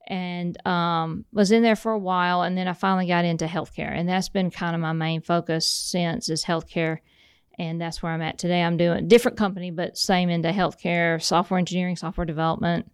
and 0.08 0.66
um, 0.66 1.26
was 1.32 1.52
in 1.52 1.64
there 1.64 1.76
for 1.76 1.92
a 1.92 2.00
while. 2.00 2.42
And 2.42 2.58
then 2.58 2.68
I 2.68 2.74
finally 2.74 3.08
got 3.08 3.26
into 3.26 3.46
healthcare. 3.46 3.92
And 3.92 4.10
that's 4.10 4.30
been 4.30 4.50
kind 4.50 4.76
of 4.76 4.82
my 4.82 4.94
main 4.94 5.22
focus 5.22 5.68
since 5.68 6.30
is 6.30 6.44
healthcare. 6.44 7.00
And 7.60 7.80
that's 7.80 8.02
where 8.02 8.12
I'm 8.12 8.22
at 8.22 8.40
today. 8.40 8.64
I'm 8.64 8.78
doing 8.78 9.08
different 9.08 9.38
company, 9.38 9.72
but 9.72 9.98
same 9.98 10.30
into 10.30 10.50
healthcare, 10.50 11.22
software 11.22 11.60
engineering, 11.60 11.96
software 11.96 12.26
development. 12.26 12.92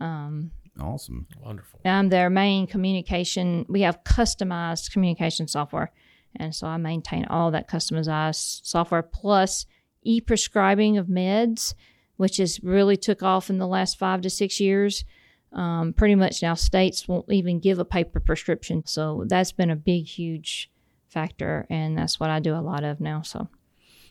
Um, 0.00 0.50
Awesome. 0.78 1.26
Wonderful. 1.42 1.80
I'm 1.84 2.08
their 2.08 2.30
main 2.30 2.66
communication. 2.66 3.66
We 3.68 3.82
have 3.82 4.04
customized 4.04 4.92
communication 4.92 5.48
software. 5.48 5.92
And 6.36 6.54
so 6.54 6.66
I 6.66 6.76
maintain 6.76 7.24
all 7.26 7.50
that 7.50 7.68
customized 7.68 8.64
software 8.64 9.02
plus 9.02 9.66
e 10.02 10.20
prescribing 10.20 10.96
of 10.96 11.06
meds, 11.06 11.74
which 12.16 12.36
has 12.36 12.62
really 12.62 12.96
took 12.96 13.22
off 13.22 13.50
in 13.50 13.58
the 13.58 13.66
last 13.66 13.98
five 13.98 14.20
to 14.22 14.30
six 14.30 14.60
years. 14.60 15.04
Um, 15.52 15.92
pretty 15.92 16.14
much 16.14 16.42
now 16.42 16.54
states 16.54 17.08
won't 17.08 17.30
even 17.30 17.58
give 17.58 17.78
a 17.80 17.84
paper 17.84 18.20
prescription. 18.20 18.84
So 18.86 19.24
that's 19.26 19.52
been 19.52 19.70
a 19.70 19.76
big, 19.76 20.06
huge 20.06 20.70
factor. 21.08 21.66
And 21.68 21.98
that's 21.98 22.20
what 22.20 22.30
I 22.30 22.38
do 22.38 22.54
a 22.54 22.62
lot 22.62 22.84
of 22.84 23.00
now. 23.00 23.22
So 23.22 23.48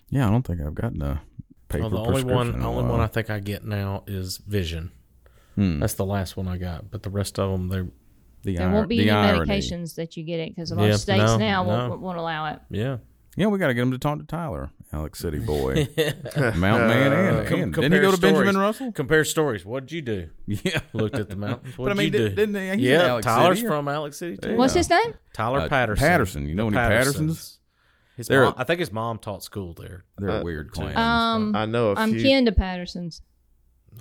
Yeah, 0.09 0.27
I 0.27 0.31
don't 0.31 0.45
think 0.45 0.59
I've 0.61 0.75
gotten 0.75 1.01
a 1.01 1.21
paper 1.69 1.87
Well, 1.87 2.03
the 2.03 2.09
only 2.09 2.23
one, 2.25 2.53
in 2.55 2.61
a 2.61 2.69
only 2.69 2.83
one. 2.83 2.99
I 2.99 3.07
think 3.07 3.29
I 3.29 3.39
get 3.39 3.63
now 3.63 4.03
is 4.05 4.37
Vision. 4.37 4.91
Hmm. 5.59 5.79
That's 5.79 5.95
the 5.95 6.05
last 6.05 6.37
one 6.37 6.47
I 6.47 6.57
got, 6.57 6.89
but 6.89 7.03
the 7.03 7.09
rest 7.09 7.37
of 7.39 7.51
them, 7.51 7.67
they're 7.69 7.87
the 8.43 8.55
there 8.55 8.67
ir- 8.69 8.73
won't 8.73 8.87
be 8.87 8.97
the 8.97 9.09
any 9.09 9.11
irony. 9.11 9.45
medications 9.51 9.95
that 9.95 10.15
you 10.15 10.23
get 10.23 10.39
it 10.39 10.55
because 10.55 10.71
a 10.71 10.75
lot 10.75 10.85
Yeah, 10.85 10.93
of 10.93 10.99
states 11.01 11.19
no, 11.23 11.37
now 11.37 11.63
no. 11.63 11.89
won't, 11.89 12.01
won't 12.01 12.17
allow 12.17 12.45
it. 12.53 12.59
yeah. 12.69 12.97
Yeah, 13.37 13.47
we 13.47 13.59
got 13.59 13.67
to 13.67 13.73
get 13.73 13.81
him 13.83 13.91
to 13.91 13.97
talk 13.99 14.17
to 14.19 14.25
Tyler, 14.25 14.71
Alex 14.91 15.19
City 15.19 15.39
boy, 15.39 15.87
Mountain 16.37 16.87
Man, 16.87 17.13
and, 17.13 17.47
Com- 17.47 17.59
and 17.61 17.73
didn't 17.73 17.91
he 17.93 17.99
compare 17.99 18.01
go 18.01 18.11
to 18.11 18.17
Benjamin 18.17 18.53
stories. 18.53 18.55
Russell? 18.57 18.91
Compare 18.91 19.23
stories. 19.23 19.65
What'd 19.65 19.91
you 19.91 20.01
do? 20.01 20.29
Yeah, 20.47 20.79
Looked 20.93 21.15
at 21.15 21.29
the 21.29 21.35
mountains. 21.35 21.75
But 21.77 21.83
I 21.83 21.93
What'd 21.93 21.97
mean, 21.97 22.05
you 22.07 22.11
do? 22.11 22.17
did- 22.29 22.35
didn't 22.35 22.55
he- 22.55 22.61
he's 22.61 22.73
in 22.73 22.79
yeah, 22.79 23.07
Alex 23.07 23.25
Tyler's 23.25 23.57
City, 23.59 23.67
or- 23.67 23.71
from 23.71 23.87
Alex 23.87 24.17
City 24.17 24.37
too. 24.37 24.55
What's 24.57 24.73
his 24.73 24.89
name? 24.89 25.13
Tyler 25.33 25.59
Uh, 25.61 25.69
Patterson. 25.69 26.07
Patterson. 26.07 26.49
You 26.49 26.55
know 26.55 26.69
The 26.69 26.79
any 26.79 26.89
Pattersons? 26.89 27.59
His 28.17 28.27
They're- 28.27 28.43
mom, 28.45 28.55
I 28.57 28.63
think 28.65 28.79
his 28.79 28.91
mom 28.91 29.19
taught 29.19 29.43
school 29.43 29.73
there. 29.73 30.03
They're 30.17 30.29
a 30.29 30.39
Uh, 30.39 30.43
weird 30.43 30.71
clan. 30.71 30.97
Um, 30.97 31.55
I 31.55 31.65
know 31.65 31.91
a 31.91 31.95
I'm 31.95 32.11
few. 32.13 32.21
kin 32.23 32.45
to 32.45 32.51
Pattersons. 32.51 33.21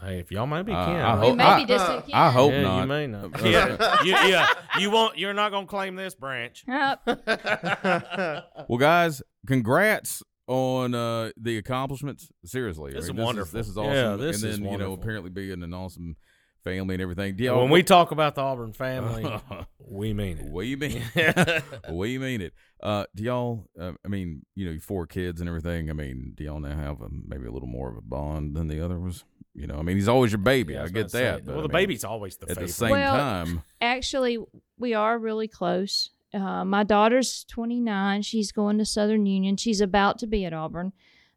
Hey, 0.02 0.18
if 0.20 0.30
y'all 0.30 0.46
might 0.46 0.62
be 0.62 0.72
Uh, 0.72 0.84
kin, 0.86 0.94
I 0.96 1.14
We 1.14 1.26
hope- 1.28 1.36
may 1.36 1.44
I- 1.44 1.58
be 1.58 1.64
distant 1.64 2.06
kin. 2.06 2.14
I 2.14 2.30
hope 2.30 2.52
yeah, 2.52 2.62
not. 2.62 2.80
you 2.82 2.86
may 2.86 3.06
not. 3.06 3.42
Yeah, 3.44 4.02
you, 4.04 4.12
yeah, 4.12 4.46
you 4.78 4.90
won't. 4.90 5.18
You're 5.18 5.34
not 5.34 5.50
gonna 5.50 5.66
claim 5.66 5.96
this 5.96 6.14
branch. 6.14 6.64
Yep. 6.68 7.00
Well, 8.68 8.78
guys, 8.78 9.22
congrats 9.46 10.22
on 10.46 10.94
uh, 10.94 11.30
the 11.36 11.58
accomplishments. 11.58 12.28
Seriously, 12.44 12.92
This 12.92 13.06
I 13.08 13.12
mean, 13.12 13.18
is 13.20 13.24
wonderful. 13.24 13.58
This 13.58 13.68
is, 13.68 13.76
awesome. 13.76 13.92
Yeah, 13.92 14.16
this 14.16 14.42
and 14.42 14.52
is 14.52 14.60
then 14.60 14.70
you 14.72 14.78
know, 14.78 14.92
apparently 14.92 15.30
being 15.30 15.62
an 15.62 15.74
awesome 15.74 16.16
family 16.64 16.94
and 16.96 17.02
everything. 17.02 17.36
Do 17.36 17.44
y'all- 17.44 17.60
when 17.60 17.70
we 17.70 17.82
talk 17.82 18.10
about 18.10 18.34
the 18.34 18.42
Auburn 18.42 18.72
family, 18.72 19.24
we 19.78 20.12
mean 20.14 20.38
it. 20.38 20.50
we 20.52 20.76
mean 20.76 21.02
it. 21.14 21.64
we 21.90 22.18
mean 22.18 22.40
it. 22.42 22.52
Uh, 22.82 23.04
do 23.14 23.22
y'all? 23.24 23.66
Uh, 23.80 23.92
I 24.04 24.08
mean, 24.08 24.42
you 24.54 24.70
know, 24.70 24.78
four 24.80 25.06
kids 25.06 25.40
and 25.40 25.48
everything. 25.48 25.90
I 25.90 25.92
mean, 25.92 26.32
do 26.36 26.44
y'all 26.44 26.60
now 26.60 26.76
have 26.76 27.00
a, 27.00 27.08
maybe 27.10 27.46
a 27.46 27.50
little 27.50 27.68
more 27.68 27.90
of 27.90 27.96
a 27.96 28.02
bond 28.02 28.54
than 28.54 28.68
the 28.68 28.84
other 28.84 28.98
was? 28.98 29.24
You 29.58 29.66
know, 29.66 29.76
I 29.78 29.82
mean, 29.82 29.96
he's 29.96 30.08
always 30.08 30.32
your 30.32 30.38
baby. 30.38 30.74
Yeah, 30.74 30.80
I 30.80 30.82
was 30.82 30.92
get 30.92 31.00
about 31.00 31.06
to 31.10 31.16
say, 31.16 31.22
that. 31.24 31.44
but 31.44 31.52
well, 31.54 31.58
I 31.58 31.62
the 31.62 31.68
mean, 31.68 31.82
baby's 31.82 32.04
always 32.04 32.36
the 32.36 32.44
at 32.44 32.48
favorite. 32.50 32.66
the 32.68 32.72
same 32.72 32.90
Well, 32.90 33.14
time. 33.16 33.62
Actually, 33.80 34.38
we 34.78 34.94
are 34.94 35.18
really 35.18 35.48
close. 35.48 36.10
Uh, 36.32 36.64
my 36.64 36.84
daughter's 36.84 37.44
29. 37.48 38.22
She's 38.22 38.52
going 38.52 38.78
to 38.78 38.84
Southern 38.84 39.26
Union. 39.26 39.56
She's 39.56 39.80
about 39.80 40.18
to 40.18 40.26
be 40.26 40.44
at 40.44 40.52
Auburn. 40.52 40.92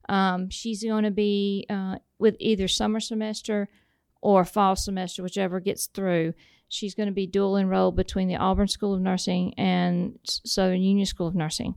Um, 0.10 0.49
she's 0.49 0.84
going 0.84 1.03
to 1.05 1.12
be 1.12 1.65
uh, 1.69 1.95
with 2.19 2.36
either 2.39 2.67
summer 2.67 2.99
semester 2.99 3.69
or 4.21 4.43
fall 4.45 4.75
semester, 4.75 5.23
whichever 5.23 5.60
gets 5.60 5.88
through. 5.88 6.34
She's 6.67 6.93
going 6.95 7.07
to 7.07 7.13
be 7.13 7.25
dual 7.27 7.57
enrolled 7.57 7.95
between 7.95 8.27
the 8.27 8.36
Auburn 8.38 8.67
School 8.67 8.93
of 8.93 9.01
Nursing 9.01 9.53
and 9.57 10.19
Southern 10.25 10.81
Union 10.81 11.05
School 11.05 11.27
of 11.27 11.36
Nursing. 11.36 11.75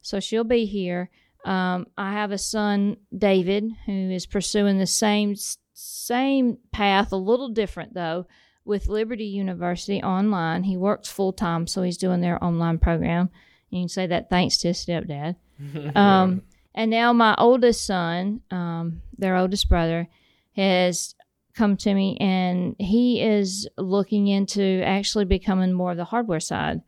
So 0.00 0.20
she'll 0.20 0.44
be 0.44 0.64
here. 0.64 1.10
Um, 1.44 1.86
I 1.98 2.12
have 2.12 2.30
a 2.30 2.38
son, 2.38 2.96
David, 3.16 3.64
who 3.86 3.92
is 4.10 4.26
pursuing 4.26 4.78
the 4.78 4.86
same 4.86 5.34
same 5.82 6.58
path, 6.70 7.12
a 7.12 7.16
little 7.16 7.48
different 7.48 7.94
though, 7.94 8.26
with 8.64 8.88
Liberty 8.88 9.24
University 9.24 10.02
online. 10.02 10.64
He 10.64 10.76
works 10.76 11.08
full 11.08 11.32
time, 11.32 11.66
so 11.66 11.82
he's 11.82 11.96
doing 11.96 12.20
their 12.20 12.42
online 12.42 12.78
program. 12.78 13.30
You 13.70 13.82
can 13.82 13.88
say 13.88 14.06
that 14.06 14.30
thanks 14.30 14.58
to 14.58 14.68
his 14.68 14.84
stepdad. 14.84 15.36
um, 15.96 16.42
and 16.74 16.90
now 16.90 17.12
my 17.12 17.34
oldest 17.38 17.84
son, 17.86 18.40
um, 18.50 19.02
their 19.18 19.36
oldest 19.36 19.68
brother, 19.68 20.08
has 20.56 21.14
come 21.54 21.76
to 21.76 21.92
me 21.92 22.16
and 22.18 22.74
he 22.78 23.22
is 23.22 23.68
looking 23.76 24.26
into 24.26 24.82
actually 24.84 25.24
becoming 25.26 25.72
more 25.72 25.90
of 25.90 25.96
the 25.96 26.04
hardware 26.04 26.40
side. 26.40 26.80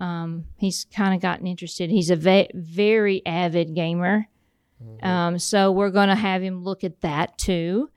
Um, 0.00 0.46
he's 0.56 0.86
kind 0.94 1.14
of 1.14 1.20
gotten 1.20 1.46
interested. 1.46 1.90
He's 1.90 2.10
a 2.10 2.16
ve- 2.16 2.50
very 2.54 3.24
avid 3.26 3.74
gamer. 3.74 4.28
Um, 5.02 5.38
so 5.38 5.72
we're 5.72 5.90
going 5.90 6.08
to 6.08 6.14
have 6.14 6.42
him 6.42 6.64
look 6.64 6.84
at 6.84 7.02
that 7.02 7.36
too, 7.36 7.90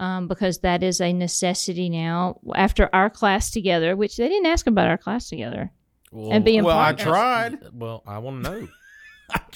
um, 0.00 0.26
because 0.26 0.58
that 0.60 0.82
is 0.82 1.00
a 1.00 1.12
necessity 1.12 1.88
now. 1.88 2.40
After 2.56 2.88
our 2.92 3.08
class 3.10 3.50
together, 3.50 3.94
which 3.94 4.16
they 4.16 4.28
didn't 4.28 4.46
ask 4.46 4.66
about 4.66 4.88
our 4.88 4.98
class 4.98 5.28
together, 5.28 5.70
Well, 6.10 6.32
and 6.32 6.44
being 6.44 6.64
well, 6.64 6.78
I 6.78 6.92
tried. 6.94 7.58
well, 7.72 8.02
I 8.06 8.18
want 8.18 8.44
to 8.44 8.50
know. 8.50 8.68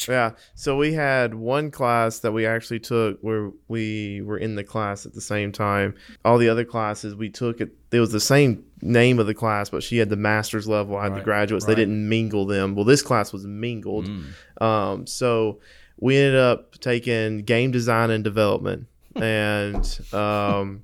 Yeah. 0.06 0.32
So 0.54 0.76
we 0.76 0.92
had 0.92 1.34
one 1.34 1.72
class 1.72 2.20
that 2.20 2.30
we 2.30 2.46
actually 2.46 2.78
took 2.78 3.18
where 3.22 3.50
we 3.66 4.22
were 4.22 4.38
in 4.38 4.54
the 4.54 4.62
class 4.62 5.04
at 5.04 5.14
the 5.14 5.20
same 5.20 5.50
time. 5.50 5.96
All 6.24 6.38
the 6.38 6.48
other 6.48 6.64
classes 6.64 7.16
we 7.16 7.28
took 7.28 7.60
it 7.60 7.72
it 7.90 7.98
was 7.98 8.12
the 8.12 8.20
same 8.20 8.64
name 8.82 9.18
of 9.18 9.26
the 9.26 9.34
class, 9.34 9.70
but 9.70 9.82
she 9.82 9.96
had 9.98 10.10
the 10.10 10.16
master's 10.16 10.68
level, 10.68 10.96
I 10.96 11.04
had 11.04 11.16
the 11.16 11.22
graduates. 11.22 11.64
right. 11.64 11.74
They 11.74 11.82
didn't 11.82 12.08
mingle 12.08 12.46
them. 12.46 12.76
Well, 12.76 12.84
this 12.84 13.02
class 13.02 13.32
was 13.32 13.46
mingled. 13.46 14.06
Mm. 14.06 14.62
Um, 14.62 15.06
so 15.08 15.58
we 15.98 16.16
ended 16.18 16.36
up 16.40 16.78
taking 16.78 17.38
game 17.38 17.72
design 17.72 18.10
and 18.10 18.22
development, 18.22 18.86
and 19.16 20.00
um, 20.12 20.82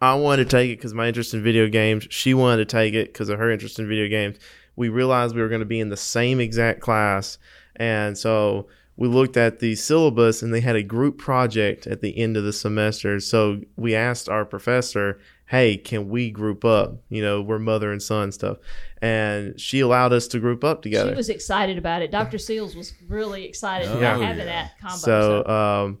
I 0.00 0.14
wanted 0.14 0.44
to 0.44 0.50
take 0.50 0.70
it 0.70 0.76
because 0.76 0.94
my 0.94 1.08
interest 1.08 1.34
in 1.34 1.42
video 1.42 1.68
games. 1.68 2.06
She 2.10 2.34
wanted 2.34 2.68
to 2.68 2.72
take 2.72 2.94
it 2.94 3.12
because 3.12 3.28
of 3.28 3.38
her 3.38 3.50
interest 3.50 3.78
in 3.78 3.88
video 3.88 4.08
games. 4.08 4.38
We 4.76 4.88
realized 4.88 5.34
we 5.34 5.42
were 5.42 5.48
going 5.48 5.60
to 5.60 5.66
be 5.66 5.80
in 5.80 5.88
the 5.90 5.96
same 5.96 6.40
exact 6.40 6.80
class, 6.80 7.38
and 7.76 8.16
so 8.16 8.68
we 8.96 9.08
looked 9.08 9.36
at 9.36 9.60
the 9.60 9.74
syllabus 9.76 10.42
and 10.42 10.52
they 10.52 10.60
had 10.60 10.76
a 10.76 10.82
group 10.82 11.16
project 11.18 11.86
at 11.86 12.00
the 12.02 12.16
end 12.18 12.36
of 12.36 12.44
the 12.44 12.52
semester. 12.52 13.18
So 13.20 13.60
we 13.76 13.94
asked 13.94 14.28
our 14.28 14.44
professor, 14.44 15.20
"Hey, 15.46 15.76
can 15.76 16.08
we 16.08 16.30
group 16.30 16.64
up? 16.64 17.02
You 17.08 17.22
know, 17.22 17.42
we're 17.42 17.58
mother 17.58 17.92
and 17.92 18.02
son 18.02 18.32
stuff." 18.32 18.58
And 19.02 19.58
she 19.60 19.80
allowed 19.80 20.12
us 20.12 20.28
to 20.28 20.38
group 20.38 20.64
up 20.64 20.82
together. 20.82 21.10
She 21.10 21.16
was 21.16 21.28
excited 21.30 21.78
about 21.78 22.02
it. 22.02 22.10
Dr. 22.10 22.36
Seals 22.38 22.76
was 22.76 22.92
really 23.08 23.44
excited 23.46 23.88
Oh, 23.88 23.98
about 23.98 24.20
yeah. 24.20 24.26
having 24.26 24.44
that 24.46 24.78
combo. 24.78 24.96
So 24.98 25.46
um, 25.46 25.98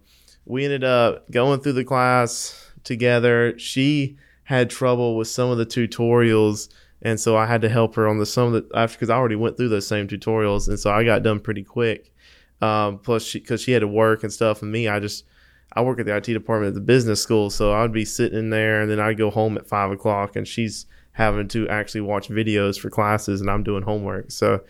we 0.50 0.64
ended 0.64 0.84
up 0.84 1.30
going 1.30 1.60
through 1.60 1.74
the 1.74 1.84
class 1.84 2.72
together. 2.82 3.56
She 3.58 4.16
had 4.42 4.68
trouble 4.68 5.16
with 5.16 5.28
some 5.28 5.50
of 5.50 5.58
the 5.58 5.66
tutorials, 5.66 6.68
and 7.02 7.20
so 7.20 7.36
I 7.36 7.46
had 7.46 7.62
to 7.62 7.68
help 7.68 7.94
her 7.94 8.08
on 8.08 8.18
the 8.18 8.26
some 8.26 8.52
of 8.52 8.68
the 8.68 8.76
after 8.76 8.96
because 8.96 9.10
I 9.10 9.14
already 9.14 9.36
went 9.36 9.56
through 9.56 9.68
those 9.68 9.86
same 9.86 10.08
tutorials, 10.08 10.68
and 10.68 10.78
so 10.78 10.90
I 10.90 11.04
got 11.04 11.22
done 11.22 11.38
pretty 11.38 11.62
quick. 11.62 12.12
Um, 12.60 12.98
plus, 12.98 13.24
she 13.24 13.38
because 13.38 13.62
she 13.62 13.72
had 13.72 13.80
to 13.80 13.88
work 13.88 14.24
and 14.24 14.32
stuff, 14.32 14.60
and 14.60 14.72
me, 14.72 14.88
I 14.88 14.98
just 14.98 15.24
I 15.72 15.82
work 15.82 16.00
at 16.00 16.06
the 16.06 16.16
IT 16.16 16.24
department 16.24 16.70
at 16.70 16.74
the 16.74 16.80
business 16.80 17.22
school, 17.22 17.48
so 17.48 17.72
I'd 17.72 17.92
be 17.92 18.04
sitting 18.04 18.38
in 18.38 18.50
there, 18.50 18.82
and 18.82 18.90
then 18.90 18.98
I'd 18.98 19.18
go 19.18 19.30
home 19.30 19.56
at 19.56 19.68
five 19.68 19.92
o'clock, 19.92 20.34
and 20.34 20.48
she's 20.48 20.86
having 21.12 21.46
to 21.48 21.68
actually 21.68 22.00
watch 22.00 22.28
videos 22.28 22.78
for 22.78 22.90
classes, 22.90 23.40
and 23.40 23.48
I'm 23.48 23.62
doing 23.62 23.84
homework. 23.84 24.32
So 24.32 24.62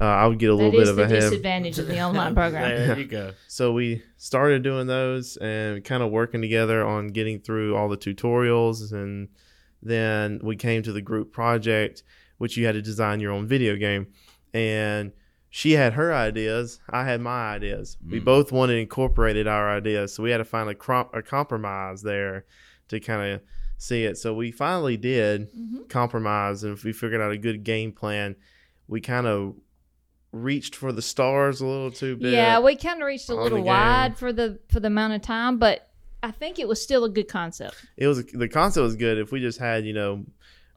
uh, 0.00 0.04
I 0.04 0.26
would 0.26 0.38
get 0.38 0.50
a 0.50 0.54
little 0.54 0.70
that 0.72 0.76
bit 0.76 0.82
is 0.82 0.88
of 0.90 0.96
the 0.96 1.02
a 1.04 1.08
head. 1.08 1.20
disadvantage 1.20 1.78
of 1.78 1.86
the 1.86 2.00
online 2.00 2.34
program. 2.40 2.68
There 2.68 2.98
you 2.98 3.04
go. 3.06 3.32
So 3.48 3.72
we 3.72 4.02
started 4.16 4.62
doing 4.62 4.86
those 4.86 5.36
and 5.38 5.82
kind 5.84 6.02
of 6.02 6.10
working 6.10 6.42
together 6.42 6.84
on 6.86 7.08
getting 7.08 7.40
through 7.40 7.76
all 7.76 7.88
the 7.88 7.96
tutorials. 7.96 8.92
And 8.92 9.28
then 9.82 10.40
we 10.42 10.56
came 10.56 10.82
to 10.82 10.92
the 10.92 11.00
group 11.02 11.32
project, 11.32 12.02
which 12.38 12.56
you 12.56 12.66
had 12.66 12.72
to 12.72 12.82
design 12.82 13.20
your 13.20 13.32
own 13.32 13.46
video 13.46 13.76
game. 13.76 14.08
And 14.52 15.12
she 15.48 15.72
had 15.72 15.94
her 15.94 16.12
ideas, 16.12 16.80
I 16.90 17.04
had 17.04 17.22
my 17.22 17.50
ideas. 17.54 17.96
We 18.06 18.18
both 18.18 18.52
wanted 18.52 18.76
incorporated 18.78 19.46
our 19.46 19.70
ideas. 19.74 20.12
So 20.14 20.22
we 20.22 20.30
had 20.30 20.38
to 20.38 20.44
find 20.44 20.68
a, 20.68 20.74
crom- 20.74 21.08
a 21.14 21.22
compromise 21.22 22.02
there 22.02 22.44
to 22.88 23.00
kind 23.00 23.32
of 23.32 23.40
see 23.78 24.04
it. 24.04 24.18
So 24.18 24.34
we 24.34 24.50
finally 24.50 24.98
did 24.98 25.48
compromise 25.88 26.62
and 26.64 26.78
we 26.82 26.92
figured 26.92 27.22
out 27.22 27.32
a 27.32 27.38
good 27.38 27.64
game 27.64 27.92
plan. 27.92 28.36
We 28.88 29.00
kind 29.00 29.26
of 29.26 29.54
reached 30.42 30.76
for 30.76 30.92
the 30.92 31.02
stars 31.02 31.60
a 31.60 31.66
little 31.66 31.90
too 31.90 32.16
bit. 32.16 32.32
Yeah, 32.32 32.60
we 32.60 32.76
kind 32.76 33.00
of 33.00 33.06
reached 33.06 33.28
a 33.28 33.34
little 33.34 33.62
wide 33.62 34.16
for 34.16 34.32
the 34.32 34.58
for 34.68 34.80
the 34.80 34.88
amount 34.88 35.14
of 35.14 35.22
time, 35.22 35.58
but 35.58 35.88
I 36.22 36.30
think 36.30 36.58
it 36.58 36.68
was 36.68 36.82
still 36.82 37.04
a 37.04 37.08
good 37.08 37.28
concept. 37.28 37.76
it 37.96 38.06
was 38.06 38.24
the 38.26 38.48
concept 38.48 38.82
was 38.82 38.96
good. 38.96 39.18
If 39.18 39.32
we 39.32 39.40
just 39.40 39.58
had 39.58 39.84
you 39.84 39.92
know 39.92 40.24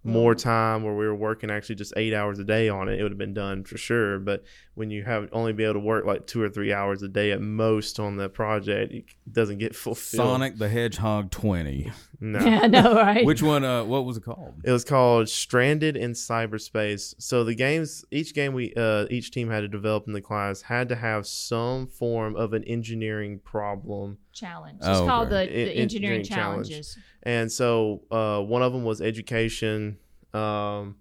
more 0.03 0.33
mm-hmm. 0.33 0.49
time 0.49 0.83
where 0.83 0.93
we 0.93 1.05
were 1.05 1.15
working 1.15 1.51
actually 1.51 1.75
just 1.75 1.93
eight 1.97 2.13
hours 2.13 2.39
a 2.39 2.43
day 2.43 2.69
on 2.69 2.87
it, 2.89 2.99
it 2.99 3.03
would 3.03 3.11
have 3.11 3.17
been 3.17 3.33
done 3.33 3.63
for 3.63 3.77
sure. 3.77 4.19
But 4.19 4.43
when 4.79 4.89
you 4.89 5.03
have 5.03 5.27
only 5.33 5.51
be 5.51 5.65
able 5.65 5.73
to 5.73 5.79
work 5.81 6.05
like 6.05 6.25
two 6.25 6.41
or 6.41 6.47
three 6.47 6.71
hours 6.71 7.03
a 7.03 7.09
day 7.09 7.31
at 7.31 7.41
most 7.41 7.99
on 7.99 8.15
the 8.15 8.29
project, 8.29 8.93
it 8.93 9.03
doesn't 9.29 9.57
get 9.57 9.75
fulfilled. 9.75 10.25
Sonic 10.25 10.57
the 10.57 10.69
Hedgehog 10.69 11.29
20. 11.31 11.91
no. 12.21 12.39
Yeah, 12.45 12.59
I 12.63 12.67
know, 12.67 12.95
right? 12.95 13.25
Which 13.25 13.43
one? 13.43 13.65
Uh, 13.65 13.83
what 13.83 14.05
was 14.05 14.15
it 14.17 14.23
called? 14.23 14.53
It 14.63 14.71
was 14.71 14.85
called 14.85 15.27
Stranded 15.27 15.97
in 15.97 16.11
Cyberspace. 16.13 17.13
So 17.19 17.43
the 17.43 17.55
games, 17.55 18.05
each 18.09 18.33
game 18.33 18.53
we, 18.53 18.73
uh, 18.75 19.05
each 19.09 19.31
team 19.31 19.49
had 19.49 19.61
to 19.61 19.67
develop 19.67 20.07
in 20.07 20.13
the 20.13 20.21
class 20.21 20.61
had 20.61 20.87
to 20.89 20.95
have 20.95 21.27
some 21.27 21.85
form 21.87 22.35
of 22.37 22.53
an 22.53 22.63
engineering 22.63 23.39
problem. 23.43 24.17
challenge. 24.31 24.77
It's 24.79 24.87
Oh, 24.87 25.05
called 25.05 25.27
okay. 25.33 25.45
the, 25.47 25.53
the 25.53 25.59
En- 25.59 25.77
engineering 25.81 25.81
engineering 25.81 26.23
challenge. 26.23 26.67
challenges. 26.69 26.97
And 27.23 27.51
so 27.51 28.03
uh, 28.09 28.39
one 28.41 28.61
of 28.61 28.71
them 28.71 28.85
was 28.85 29.01
education, 29.01 29.97
um, 30.33 30.95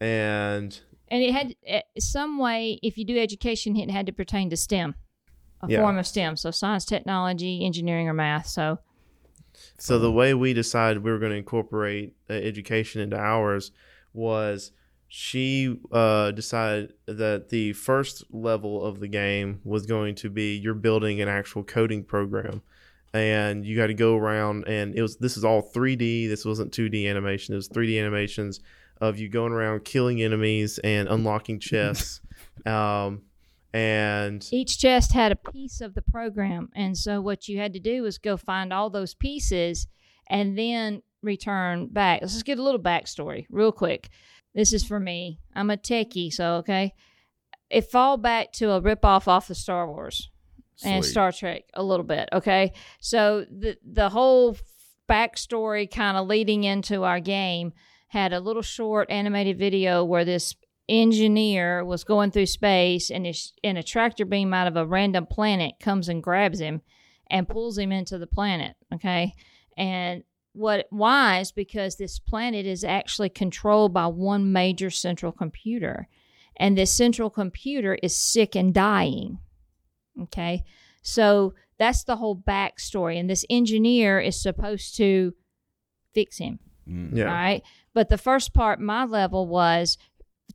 and 0.00 0.78
And 1.08 1.22
it 1.22 1.32
had 1.32 1.54
eh, 1.66 1.82
some 1.98 2.38
way, 2.38 2.78
if 2.82 2.96
you 2.98 3.04
do 3.04 3.18
education, 3.18 3.76
it 3.76 3.90
had 3.90 4.06
to 4.06 4.12
pertain 4.12 4.50
to 4.50 4.56
STEM, 4.56 4.94
a 5.60 5.68
Yeah. 5.68 5.80
form 5.80 5.98
of 5.98 6.06
STEM. 6.06 6.36
So 6.36 6.50
science, 6.50 6.84
technology, 6.84 7.64
engineering, 7.64 8.08
or 8.08 8.14
math. 8.14 8.46
So 8.46 8.78
So 9.78 9.98
the 9.98 10.10
way 10.10 10.34
we 10.34 10.52
decided 10.52 11.04
we 11.04 11.10
were 11.12 11.18
going 11.18 11.32
to 11.32 11.38
incorporate 11.38 12.14
uh, 12.28 12.32
education 12.34 13.00
into 13.00 13.16
ours 13.18 13.70
was 14.12 14.72
she 15.06 15.78
uh, 15.92 16.32
decided 16.32 16.94
that 17.06 17.50
the 17.50 17.72
first 17.74 18.24
level 18.30 18.84
of 18.84 18.98
the 19.00 19.06
game 19.08 19.60
was 19.62 19.86
going 19.86 20.14
to 20.16 20.30
be 20.30 20.56
you're 20.56 20.74
building 20.74 21.20
an 21.20 21.28
actual 21.28 21.62
coding 21.62 22.02
program 22.02 22.62
and 23.12 23.64
you 23.64 23.76
got 23.76 23.86
to 23.88 23.94
go 23.94 24.16
around 24.16 24.66
and 24.66 24.94
it 24.96 25.02
was 25.02 25.16
this 25.18 25.36
is 25.36 25.44
all 25.44 25.62
3D 25.62 26.26
this 26.28 26.44
wasn't 26.44 26.72
2D 26.72 27.08
animation 27.08 27.52
it 27.54 27.56
was 27.56 27.68
3D 27.68 28.00
animations 28.00 28.58
of 29.00 29.18
you 29.18 29.28
going 29.28 29.52
around 29.52 29.84
killing 29.84 30.22
enemies 30.22 30.78
and 30.78 31.08
unlocking 31.08 31.58
chests 31.58 32.20
um, 32.66 33.22
and 33.74 34.46
each 34.52 34.78
chest 34.78 35.12
had 35.12 35.32
a 35.32 35.36
piece 35.36 35.80
of 35.80 35.94
the 35.94 36.02
program. 36.02 36.68
And 36.76 36.96
so 36.96 37.20
what 37.20 37.48
you 37.48 37.58
had 37.58 37.72
to 37.72 37.80
do 37.80 38.02
was 38.02 38.18
go 38.18 38.36
find 38.36 38.72
all 38.72 38.88
those 38.88 39.14
pieces 39.14 39.88
and 40.30 40.56
then 40.56 41.02
return 41.22 41.88
back. 41.88 42.20
Let's 42.20 42.34
just 42.34 42.44
get 42.44 42.60
a 42.60 42.62
little 42.62 42.80
backstory 42.80 43.46
real 43.50 43.72
quick. 43.72 44.10
This 44.54 44.72
is 44.72 44.84
for 44.84 45.00
me. 45.00 45.40
I'm 45.54 45.70
a 45.70 45.76
techie, 45.76 46.32
so 46.32 46.54
okay. 46.56 46.92
It 47.68 47.90
fall 47.90 48.16
back 48.16 48.52
to 48.52 48.70
a 48.70 48.80
ripoff 48.80 49.26
off 49.26 49.50
of 49.50 49.56
Star 49.56 49.88
Wars 49.88 50.30
and 50.84 51.04
Star 51.04 51.32
Trek 51.32 51.64
a 51.74 51.82
little 51.82 52.06
bit. 52.06 52.28
Okay, 52.32 52.72
so 53.00 53.44
the 53.50 53.76
the 53.84 54.08
whole 54.08 54.56
backstory 55.08 55.90
kind 55.90 56.16
of 56.16 56.28
leading 56.28 56.62
into 56.62 57.02
our 57.02 57.18
game 57.18 57.72
had 58.14 58.32
a 58.32 58.40
little 58.40 58.62
short 58.62 59.10
animated 59.10 59.58
video 59.58 60.04
where 60.04 60.24
this 60.24 60.54
engineer 60.88 61.84
was 61.84 62.04
going 62.04 62.30
through 62.30 62.46
space 62.46 63.10
and 63.10 63.26
his, 63.26 63.52
and 63.62 63.76
a 63.76 63.82
tractor 63.82 64.24
beam 64.24 64.54
out 64.54 64.66
of 64.66 64.76
a 64.76 64.86
random 64.86 65.26
planet 65.26 65.74
comes 65.80 66.08
and 66.08 66.22
grabs 66.22 66.60
him 66.60 66.80
and 67.30 67.48
pulls 67.48 67.76
him 67.76 67.90
into 67.90 68.16
the 68.16 68.26
planet. 68.26 68.76
Okay, 68.94 69.34
and 69.76 70.22
what 70.52 70.86
why 70.90 71.40
is 71.40 71.50
because 71.50 71.96
this 71.96 72.20
planet 72.20 72.64
is 72.64 72.84
actually 72.84 73.28
controlled 73.28 73.92
by 73.92 74.06
one 74.06 74.52
major 74.52 74.88
central 74.88 75.32
computer 75.32 76.08
and 76.56 76.78
this 76.78 76.94
central 76.94 77.28
computer 77.28 77.98
is 78.02 78.16
sick 78.16 78.54
and 78.54 78.72
dying 78.72 79.38
okay? 80.22 80.62
So 81.02 81.54
that's 81.76 82.04
the 82.04 82.16
whole 82.16 82.36
backstory 82.36 83.18
and 83.18 83.28
this 83.28 83.44
engineer 83.50 84.20
is 84.20 84.40
supposed 84.40 84.96
to 84.96 85.34
fix 86.14 86.38
him 86.38 86.60
mm. 86.88 87.16
yeah. 87.16 87.24
all 87.24 87.34
right 87.34 87.64
but 87.94 88.08
the 88.08 88.18
first 88.18 88.52
part 88.52 88.80
my 88.80 89.04
level 89.04 89.46
was 89.46 89.96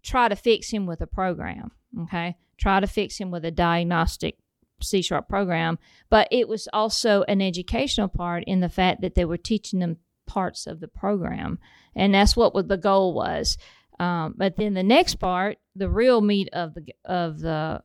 try 0.04 0.28
to 0.28 0.36
fix 0.36 0.70
him 0.70 0.86
with 0.86 1.02
a 1.02 1.08
program 1.08 1.72
okay? 2.04 2.38
Try 2.58 2.80
to 2.80 2.88
fix 2.88 3.18
him 3.18 3.32
with 3.32 3.46
a 3.46 3.52
diagnostic 3.52 4.38
c 4.82 5.02
sharp 5.02 5.28
program. 5.28 5.80
But 6.10 6.28
it 6.32 6.48
was 6.48 6.68
also 6.74 7.24
an 7.24 7.42
educational 7.42 8.08
part 8.08 8.44
in 8.46 8.60
the 8.60 8.70
fact 8.70 9.02
that 9.02 9.16
they 9.16 9.26
were 9.26 9.38
teaching 9.38 9.80
them 9.80 9.98
parts 10.26 10.68
of 10.68 10.80
the 10.80 10.88
program. 10.88 11.60
And 11.96 12.14
that's 12.14 12.36
what 12.36 12.54
the 12.68 12.78
goal 12.78 13.14
was. 13.14 13.58
Um, 14.00 14.36
but 14.38 14.56
then 14.56 14.76
the 14.76 14.84
next 14.84 15.16
part 15.16 15.58
the 15.76 15.90
real 15.90 16.22
meat 16.22 16.50
of 16.54 16.74
the 16.74 16.86
of 17.04 17.40
the 17.40 17.84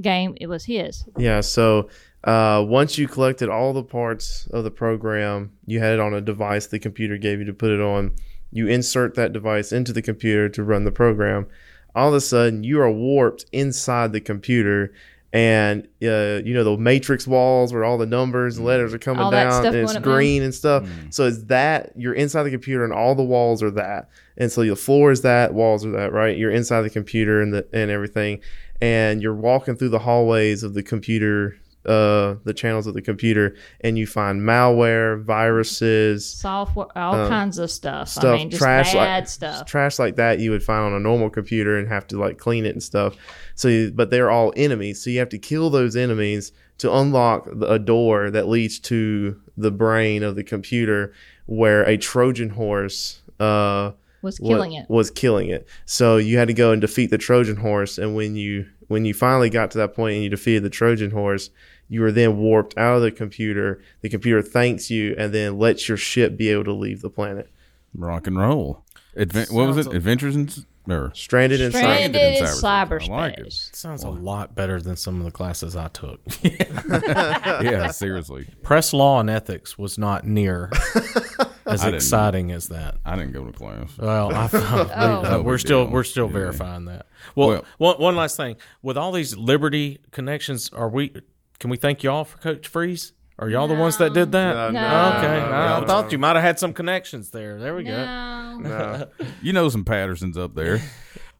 game 0.00 0.36
it 0.40 0.46
was 0.46 0.64
his. 0.64 1.04
Yeah, 1.18 1.40
so 1.40 1.88
uh, 2.22 2.64
once 2.66 2.98
you 2.98 3.08
collected 3.08 3.48
all 3.48 3.72
the 3.72 3.82
parts 3.82 4.46
of 4.52 4.62
the 4.62 4.70
program, 4.70 5.52
you 5.64 5.80
had 5.80 5.94
it 5.94 6.00
on 6.00 6.14
a 6.14 6.20
device 6.20 6.66
the 6.66 6.78
computer 6.78 7.16
gave 7.16 7.38
you 7.38 7.46
to 7.46 7.54
put 7.54 7.70
it 7.70 7.80
on. 7.80 8.14
You 8.56 8.68
insert 8.68 9.14
that 9.14 9.32
device 9.32 9.72
into 9.72 9.92
the 9.92 10.02
computer 10.02 10.48
to 10.48 10.62
run 10.62 10.84
the 10.84 10.92
program. 10.92 11.46
All 11.94 12.08
of 12.08 12.14
a 12.14 12.20
sudden, 12.20 12.64
you 12.64 12.80
are 12.80 12.90
warped 12.90 13.46
inside 13.52 14.12
the 14.12 14.20
computer, 14.20 14.92
and 15.32 15.84
uh, 16.02 16.40
you 16.44 16.54
know 16.54 16.64
the 16.64 16.76
matrix 16.76 17.26
walls 17.26 17.72
where 17.72 17.84
all 17.84 17.98
the 17.98 18.06
numbers 18.06 18.56
and 18.56 18.66
letters 18.66 18.94
are 18.94 18.98
coming 18.98 19.22
All 19.22 19.30
down, 19.30 19.66
and 19.66 19.74
it's 19.74 19.92
going 19.92 19.96
up 19.98 20.06
now? 20.06 20.14
green 20.14 20.42
and 20.42 20.54
stuff. 20.54 20.84
Mm. 20.84 21.12
So 21.12 21.26
it's 21.26 21.42
that 21.44 21.92
you're 21.96 22.14
inside 22.14 22.44
the 22.44 22.50
computer, 22.50 22.84
and 22.84 22.92
all 22.92 23.14
the 23.14 23.22
walls 23.22 23.62
are 23.62 23.70
that, 23.72 24.08
and 24.36 24.50
so 24.50 24.62
the 24.64 24.76
floor 24.76 25.10
is 25.10 25.22
that, 25.22 25.52
walls 25.52 25.84
are 25.84 25.90
that, 25.92 26.12
right? 26.12 26.36
You're 26.36 26.50
inside 26.50 26.82
the 26.82 26.90
computer 26.90 27.42
and 27.42 27.52
the 27.52 27.66
and 27.72 27.90
everything, 27.90 28.40
and 28.80 29.20
you're 29.20 29.34
walking 29.34 29.76
through 29.76 29.90
the 29.90 29.98
hallways 30.00 30.62
of 30.62 30.74
the 30.74 30.82
computer, 30.82 31.56
uh, 31.86 32.34
the 32.44 32.52
channels 32.54 32.86
of 32.86 32.94
the 32.94 33.02
computer, 33.02 33.54
and 33.80 33.96
you 33.96 34.06
find 34.06 34.40
malware, 34.42 35.22
viruses, 35.22 36.26
software 36.26 36.86
all 36.96 37.14
Um, 37.14 37.28
kinds 37.28 37.58
of 37.58 37.70
stuff, 37.70 38.08
stuff, 38.08 38.24
i 38.24 38.36
mean 38.36 38.50
just 38.50 38.60
trash 38.62 38.92
bad 38.92 39.18
like 39.24 39.28
stuff 39.28 39.66
trash 39.66 39.98
like 39.98 40.16
that 40.16 40.38
you 40.38 40.50
would 40.50 40.62
find 40.62 40.84
on 40.84 40.92
a 40.92 41.00
normal 41.00 41.30
computer 41.30 41.78
and 41.78 41.88
have 41.88 42.06
to 42.08 42.18
like 42.18 42.38
clean 42.38 42.66
it 42.66 42.70
and 42.70 42.82
stuff. 42.82 43.16
So, 43.54 43.68
you, 43.68 43.90
but 43.92 44.10
they're 44.10 44.30
all 44.30 44.52
enemies, 44.56 45.02
so 45.02 45.10
you 45.10 45.18
have 45.20 45.30
to 45.30 45.38
kill 45.38 45.70
those 45.70 45.96
enemies 45.96 46.52
to 46.78 46.92
unlock 46.94 47.48
a 47.62 47.78
door 47.78 48.30
that 48.30 48.48
leads 48.48 48.78
to 48.80 49.40
the 49.56 49.70
brain 49.70 50.22
of 50.22 50.36
the 50.36 50.44
computer, 50.44 51.12
where 51.46 51.82
a 51.84 51.96
Trojan 51.96 52.50
horse. 52.50 53.22
Uh, 53.40 53.92
was 54.22 54.40
wa- 54.40 54.48
killing 54.48 54.72
it 54.72 54.88
was 54.90 55.10
killing 55.10 55.48
it. 55.50 55.66
So 55.84 56.16
you 56.16 56.36
had 56.38 56.48
to 56.48 56.54
go 56.54 56.72
and 56.72 56.80
defeat 56.80 57.10
the 57.10 57.18
Trojan 57.18 57.56
horse, 57.56 57.96
and 57.96 58.14
when 58.16 58.34
you 58.34 58.66
when 58.88 59.04
you 59.04 59.14
finally 59.14 59.50
got 59.50 59.70
to 59.72 59.78
that 59.78 59.94
point 59.94 60.14
and 60.14 60.22
you 60.24 60.28
defeated 60.30 60.62
the 60.62 60.70
Trojan 60.70 61.10
horse, 61.10 61.50
you 61.88 62.02
are 62.04 62.12
then 62.12 62.38
warped 62.38 62.76
out 62.78 62.96
of 62.96 63.02
the 63.02 63.10
computer. 63.10 63.80
The 64.00 64.08
computer 64.08 64.42
thanks 64.42 64.90
you 64.90 65.14
and 65.18 65.32
then 65.32 65.58
lets 65.58 65.88
your 65.88 65.96
ship 65.96 66.36
be 66.36 66.48
able 66.50 66.64
to 66.64 66.72
leave 66.72 67.00
the 67.02 67.10
planet. 67.10 67.50
Rock 67.94 68.26
and 68.26 68.38
roll. 68.38 68.84
Adven- 69.16 69.50
what 69.52 69.66
was 69.68 69.86
it? 69.86 69.94
Adventures 69.94 70.36
in 70.36 70.50
or 70.88 71.10
Stranded 71.14 71.60
in 71.60 71.72
Stranded 71.72 72.12
cyber. 72.20 72.36
in 72.38 72.44
in 72.44 72.44
cyberspace. 72.44 72.88
cyberspace. 73.00 73.10
I 73.10 73.16
like 73.16 73.38
it. 73.38 73.52
Sounds 73.52 74.04
a 74.04 74.10
lot 74.10 74.54
better 74.54 74.80
than 74.80 74.96
some 74.96 75.18
of 75.18 75.24
the 75.24 75.30
classes 75.32 75.74
I 75.74 75.88
took. 75.88 76.20
yeah, 76.42 77.90
seriously. 77.90 78.46
Press 78.62 78.92
law 78.92 79.18
and 79.20 79.28
ethics 79.28 79.76
was 79.76 79.98
not 79.98 80.24
near 80.26 80.70
as 81.66 81.82
I 81.84 81.90
exciting 81.90 82.52
as 82.52 82.68
that. 82.68 82.96
I 83.04 83.16
didn't 83.16 83.32
go 83.32 83.44
to 83.44 83.52
class. 83.52 83.90
Well, 83.98 84.32
I, 84.34 84.48
Oh. 85.34 85.42
we're 85.42 85.58
still 85.58 85.86
we're 85.88 86.04
still 86.04 86.26
Yeah. 86.26 86.32
verifying 86.32 86.84
that. 86.86 87.06
Well, 87.34 87.48
Well- 87.48 87.64
one, 87.78 87.96
one 87.98 88.16
last 88.16 88.36
thing 88.36 88.56
with 88.82 88.96
all 88.96 89.12
these 89.12 89.36
Liberty 89.36 89.98
connections, 90.12 90.70
are 90.72 90.88
we? 90.88 91.12
Can 91.58 91.70
we 91.70 91.76
thank 91.76 92.02
y'all 92.02 92.24
for 92.24 92.38
Coach 92.38 92.68
Freeze? 92.68 93.12
Are 93.38 93.50
y'all 93.50 93.68
the 93.68 93.74
ones 93.74 93.98
that 93.98 94.14
did 94.14 94.32
that? 94.32 94.54
No, 94.54 94.70
No. 94.70 95.12
Okay, 95.18 95.26
no, 95.50 95.52
I 95.56 95.80
no, 95.80 95.86
thought 95.86 96.10
you 96.10 96.18
might 96.18 96.36
have 96.36 96.42
had 96.44 96.58
some 96.58 96.72
connections 96.72 97.30
there. 97.30 97.58
There 97.58 97.74
we 97.74 97.84
go. 97.84 97.90
No. 97.92 98.58
No. 98.58 99.06
You 99.42 99.52
know 99.52 99.68
some 99.68 99.84
Pattersons 99.84 100.36
up 100.38 100.54
there. 100.54 100.80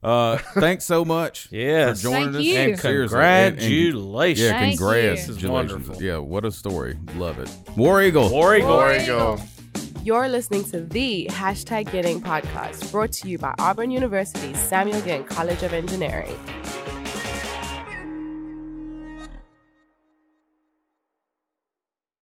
Uh, 0.03 0.37
thanks 0.61 0.85
so 0.85 1.05
much 1.05 1.49
Yes. 1.51 2.01
for 2.01 2.11
joining 2.11 2.33
Thank 2.35 2.37
us. 2.37 2.43
you. 2.45 2.59
And 2.59 2.79
Seriously. 2.79 3.19
And- 3.19 3.59
and- 3.59 3.59
congratulations. 3.61 4.41
yeah, 4.45 4.51
Thank 4.53 4.73
you. 4.73 4.79
congrats. 4.79 5.27
This 5.27 5.37
is 5.39 5.47
wonderful. 5.47 6.03
Yeah, 6.03 6.19
what 6.19 6.45
a 6.45 6.53
story. 6.53 6.97
Love 7.17 7.41
it. 7.41 7.51
War 7.77 8.01
Eagle. 8.03 8.29
War 8.29 8.55
Eagle. 8.55 8.69
War 8.69 8.89
There 8.91 9.01
you 9.01 9.07
go. 9.07 9.41
You're 10.07 10.29
listening 10.29 10.62
to 10.66 10.83
the 10.83 11.27
Hashtag 11.33 11.90
Getting 11.90 12.21
podcast 12.21 12.92
brought 12.92 13.11
to 13.14 13.29
you 13.29 13.38
by 13.38 13.57
Auburn 13.59 13.90
University's 13.90 14.57
Samuel 14.57 15.01
Ginn 15.01 15.25
College 15.25 15.64
of 15.64 15.73
Engineering. 15.73 16.38